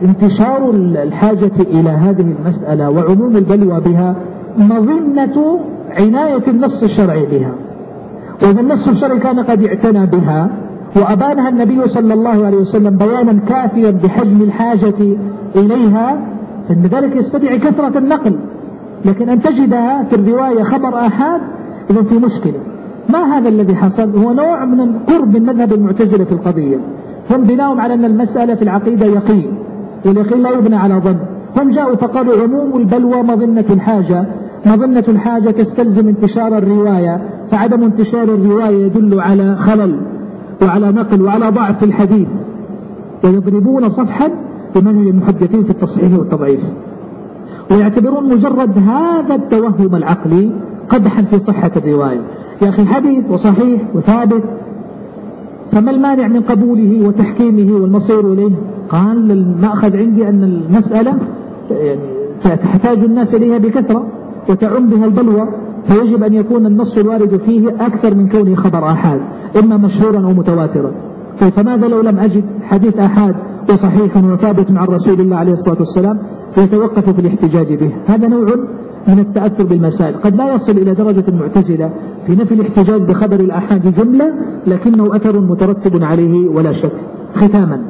[0.04, 0.70] انتشار
[1.04, 4.16] الحاجة إلى هذه المسألة وعموم البلوى بها
[4.58, 5.60] مظنة
[5.90, 7.52] عناية النص الشرعي بها.
[8.44, 10.50] وإذا النص الشرعي كان قد اعتنى بها
[10.96, 15.18] وأبانها النبي صلى الله عليه وسلم بيانا كافيا بحجم الحاجة
[15.56, 16.18] إليها
[16.68, 18.36] فإن ذلك يستدعي كثرة النقل.
[19.06, 21.42] لكن أن تجدها في الرواية خبر آحاد
[21.90, 22.60] إذا في مشكلة.
[23.10, 26.78] ما هذا الذي حصل؟ هو نوع من القرب من مذهب المعتزلة في القضية.
[27.32, 29.56] هم بناهم على أن المسألة في العقيدة يقين.
[30.06, 31.18] واليقين لا يبنى على ظن.
[31.58, 34.26] هم جاءوا فقالوا عموم البلوى مظنة الحاجة.
[34.66, 37.22] مظنة الحاجة تستلزم انتشار الرواية
[37.52, 40.00] فعدم انتشار الرواية يدل على خلل
[40.62, 42.28] وعلى نقل وعلى ضعف في الحديث.
[43.24, 44.32] ويضربون صفحا
[44.76, 46.62] بمنهج المحدثين في التصحيح والتضعيف.
[47.72, 50.52] ويعتبرون مجرد هذا التوهم العقلي
[50.90, 52.22] قدحا في صحة الرواية.
[52.62, 54.44] يا أخي حديث وصحيح وثابت.
[55.72, 58.52] فما المانع من قبوله وتحكيمه والمصير إليه؟
[58.90, 61.18] قال المأخذ عندي أن المسألة
[61.72, 62.00] يعني
[62.44, 64.08] تحتاج الناس إليها بكثرة
[64.50, 65.48] وتعم بها البلوى
[65.84, 69.22] فيجب أن يكون النص الوارد فيه أكثر من كونه خبر آحاد
[69.64, 70.92] إما مشهورا أو متواترا.
[71.38, 73.36] فماذا لو لم أجد حديث آحاد
[73.70, 76.20] وصحيح وثابت مع رسول الله عليه الصلاة والسلام
[76.58, 78.46] يتوقف في الاحتجاج به؟ هذا نوع
[79.08, 81.92] من التأثر بالمسائل قد لا يصل إلى درجة المعتزلة
[82.28, 84.34] في نفي الاحتجاج بخبر الآحاد جملة
[84.68, 86.92] لكنه أثر مترتب عليه ولا شك.
[87.34, 87.82] ختاما.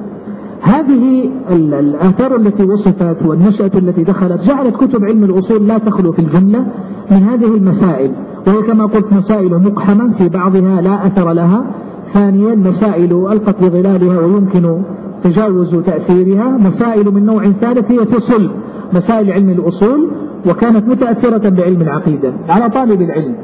[0.62, 6.66] هذه الآثار التي وصفت والنشأة التي دخلت جعلت كتب علم الأصول لا تخلو في الجملة
[7.12, 8.12] من هذه المسائل.
[8.48, 11.66] وهي كما قلت مسائل مقحمة في بعضها لا أثر لها.
[12.14, 14.82] ثانيا مسائل ألقت بظلالها ويمكن
[15.24, 16.58] تجاوز تأثيرها.
[16.58, 18.52] مسائل من نوع ثالث هي تصل
[18.94, 20.12] مسائل علم الأصول
[20.50, 22.34] وكانت متأثرة بعلم العقيدة.
[22.50, 23.36] على طالب العلم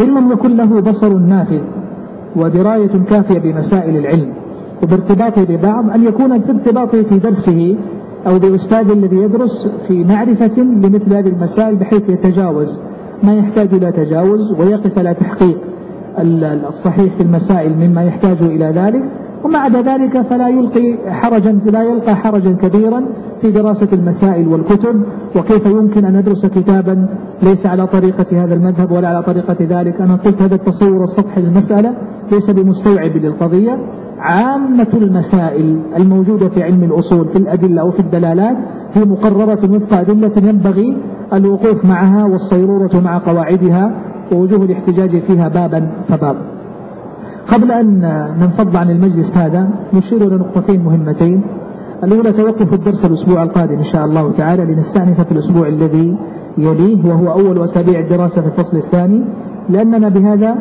[0.00, 1.62] إن لم يكن له بصر نافذ
[2.36, 4.32] ودراية كافية بمسائل العلم
[4.82, 7.76] وبارتباطه ببعض أن يكون في ارتباطه في درسه
[8.26, 12.80] أو بأستاذ الذي يدرس في معرفة لمثل هذه المسائل بحيث يتجاوز
[13.22, 15.58] ما يحتاج إلى تجاوز ويقف على تحقيق
[16.68, 19.02] الصحيح في المسائل مما يحتاج إلى ذلك.
[19.44, 23.04] وما عدا ذلك فلا يلقي حرجا لا يلقى حرجا كبيرا
[23.40, 25.02] في دراسة المسائل والكتب
[25.36, 27.08] وكيف يمكن أن ندرس كتابا
[27.42, 30.00] ليس على طريقة هذا المذهب ولا على طريقة ذلك.
[30.00, 31.94] أنا قلت هذا التصور السطحي للمسألة
[32.32, 33.78] ليس بمستوعب للقضية.
[34.18, 38.56] عامة المسائل الموجودة في علم الأصول في الأدلة أو في الدلالات
[38.92, 40.96] هي مقررة وفق أدلة ينبغي
[41.32, 43.90] الوقوف معها والصيرورة مع قواعدها
[44.32, 46.53] ووجوه الاحتجاج فيها بابا فباب
[47.52, 48.00] قبل أن
[48.40, 51.42] ننفض عن المجلس هذا نشير إلى نقطتين مهمتين.
[52.04, 56.16] الأولى توقف الدرس الأسبوع القادم إن شاء الله تعالى لنستأنف في الأسبوع الذي
[56.58, 59.24] يليه وهو أول أسابيع الدراسة في الفصل الثاني.
[59.68, 60.56] لأننا بهذا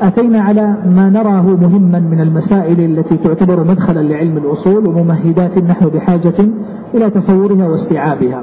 [0.00, 6.48] أتينا على ما نراه مهما من المسائل التي تعتبر مدخلا لعلم الأصول وممهدات نحن بحاجة
[6.94, 8.42] إلى تصورها واستيعابها.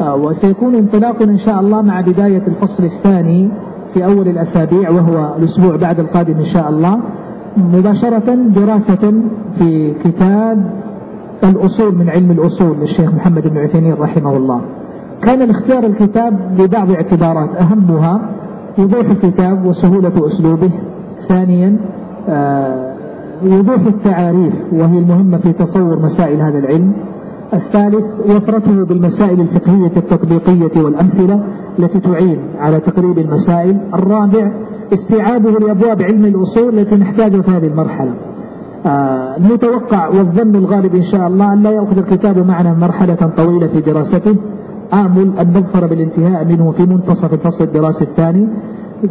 [0.00, 3.48] آه، وسيكون انطلاقنا إن شاء الله مع بداية الفصل الثاني
[3.94, 7.00] في أول الأسابيع وهو الأسبوع بعد القادم إن شاء الله
[7.56, 9.12] مباشرة دراسة
[9.58, 10.70] في كتاب
[11.44, 14.60] الأصول من علم الأصول للشيخ محمد بن عثيمين رحمه الله.
[15.22, 18.20] كان الاختيار الكتاب لبعض اعتبارات أهمها
[18.78, 20.70] وضوح الكتاب وسهولة أسلوبه.
[21.28, 21.76] ثانيا
[22.28, 22.94] آه،
[23.46, 26.92] وضوح التعاريف وهي المهمة في تصور مسائل هذا العلم.
[27.54, 31.44] الثالث وفرته بالمسائل الفقهية التطبيقية والأمثلة
[31.78, 33.80] التي تعين على تقريب المسائل.
[33.94, 34.52] الرابع
[34.92, 38.14] استيعابه لأبواب علم الأصول التي نحتاجها في هذه المرحلة.
[38.86, 43.80] آه، المتوقع والظن الغالب إن شاء الله أن لا يأخذ الكتاب معنا مرحلة طويلة في
[43.80, 44.36] دراسته.
[44.92, 48.48] آمل أن نظفر بالانتهاء منه في منتصف الفصل الدراسي الثاني.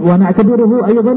[0.05, 1.13] ونعتبره أيضا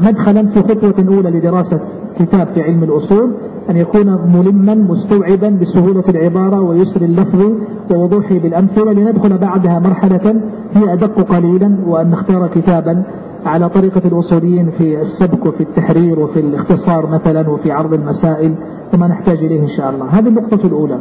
[0.00, 1.80] مدخلا في خطوة أولى لدراسة
[2.18, 3.32] كتاب في علم الأصول
[3.70, 7.52] أن يكون ملما مستوعبا بسهولة العبارة ويسر اللفظ
[7.94, 10.40] ووضوحه بالأمثلة لندخل بعدها مرحلة
[10.74, 13.02] هي أدق قليلا وأن نختار كتابا
[13.46, 18.54] على طريقة الأصوليين في السبك وفي التحرير وفي الاختصار مثلا وفي عرض المسائل
[18.94, 20.06] وما نحتاج إليه إن شاء الله.
[20.06, 21.00] هذه النقطة الأولى.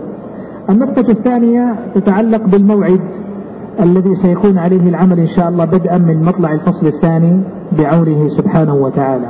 [0.69, 3.01] النقطة الثانية تتعلق بالموعد.
[3.81, 7.41] الذي سيكون عليه العمل إن شاء الله بدءا من مطلع الفصل الثاني
[7.77, 9.29] بعونه سبحانه وتعالى.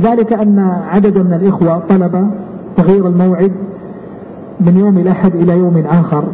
[0.00, 0.58] ذلك أن
[0.88, 2.30] عدد من الإخوة طلب
[2.76, 3.52] تغيير الموعد
[4.60, 6.24] من يوم الأحد إلى يوم آخر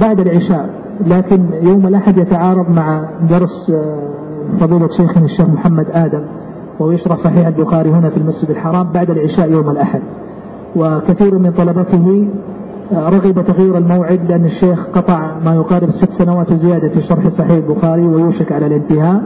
[0.00, 0.70] بعد العشاء
[1.06, 4.08] لكن يوم الأحد يتعارض مع درس آه،
[4.60, 6.24] فضيلة شيخنا الشيخ محمد آدم
[6.78, 10.00] وهو يشرح صحيح البخاري هنا في المسجد الحرام بعد العشاء يوم الأحد.
[10.76, 12.28] وكثير من طلبته
[12.92, 18.02] رغب تغيير الموعد لأن الشيخ قطع ما يقارب ست سنوات زيادة في شرح صحيح البخاري
[18.02, 19.22] ويوشك على الانتهاء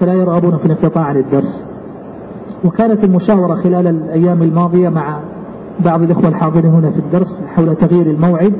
[0.00, 1.64] فلا يرغبون في الانقطاع عن الدرس.
[2.64, 5.20] وكانت المشاورة خلال الأيام الماضية مع
[5.84, 8.52] بعض الإخوة الحاضرين هنا في الدرس حول تغيير الموعد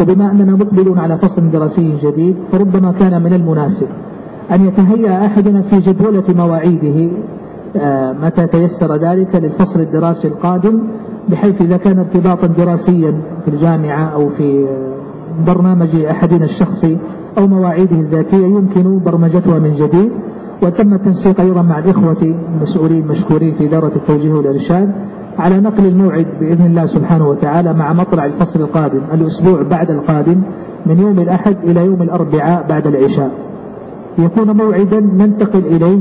[0.00, 3.86] وبما أننا مقبلون على فصل دراسي جديد فربما كان من المناسب
[4.52, 7.10] أن يتهيأ أحدنا في جدولة مواعيده
[7.76, 10.80] آه، متى تيسر ذلك للفصل الدراسي القادم
[11.28, 14.66] بحيث إذا كان ارتباطا دراسيا في الجامعة أو في
[15.46, 16.98] برنامج أحدنا الشخصي
[17.38, 20.10] أو مواعيده الذاتية يمكن برمجتها من جديد.
[20.62, 24.92] وتم التنسيق أيضا مع الإخوة المسؤولين مشكورين في إدارة التوجيه والإرشاد
[25.38, 30.42] على نقل الموعد بإذن الله سبحانه وتعالى مع مطلع الفصل القادم الأسبوع بعد القادم
[30.86, 33.30] من يوم الأحد إلى يوم الأربعاء بعد العشاء.
[34.18, 36.00] يكون موعدا ننتقل إليه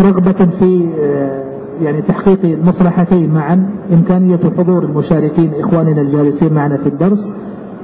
[0.00, 1.47] رغبة في آه،
[1.80, 7.32] يعني تحقيق المصلحتين معا إمكانية حضور المشاركين إخواننا الجالسين معنا في الدرس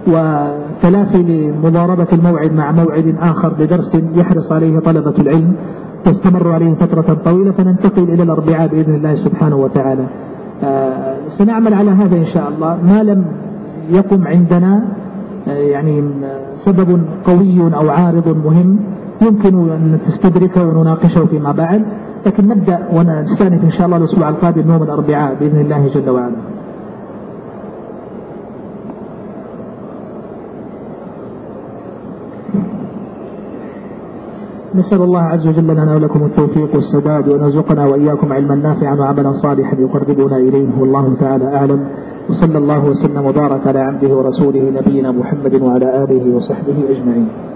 [0.09, 5.57] وتلافي لمضاربة الموعد مع موعد آخر لدرس يحرص عليه طلبة العلم
[6.05, 10.07] تستمر عليه فترة طويلة فننتقل إلى الأربعاء بإذن الله سبحانه وتعالى.
[10.63, 12.79] آه، سنعمل على هذا إن شاء الله.
[12.83, 13.25] ما لم
[13.91, 14.85] يقم عندنا
[15.49, 16.05] آه، يعني
[16.55, 18.79] سبب قوي أو عارض مهم
[19.23, 21.83] يمكن أن تستدركه ونناقشه فيما بعد.
[22.27, 26.37] لكن نبدأ ونستأنف إن شاء الله الأسبوع القادم يوم الأربعاء بإذن الله جل وعلا.
[34.75, 39.77] نسأل الله عز وجل لنا ولكم التوفيق والسداد وأن يرزقنا وإياكم علما نافعا وعملا صالحا
[39.77, 40.81] يقربنا إليه.
[40.81, 41.87] والله تعالى أعلم.
[42.29, 47.54] وصلى الله وسلم وبارك على عبده ورسوله نبينا محمد وعلى آله وصحبه أجمعين.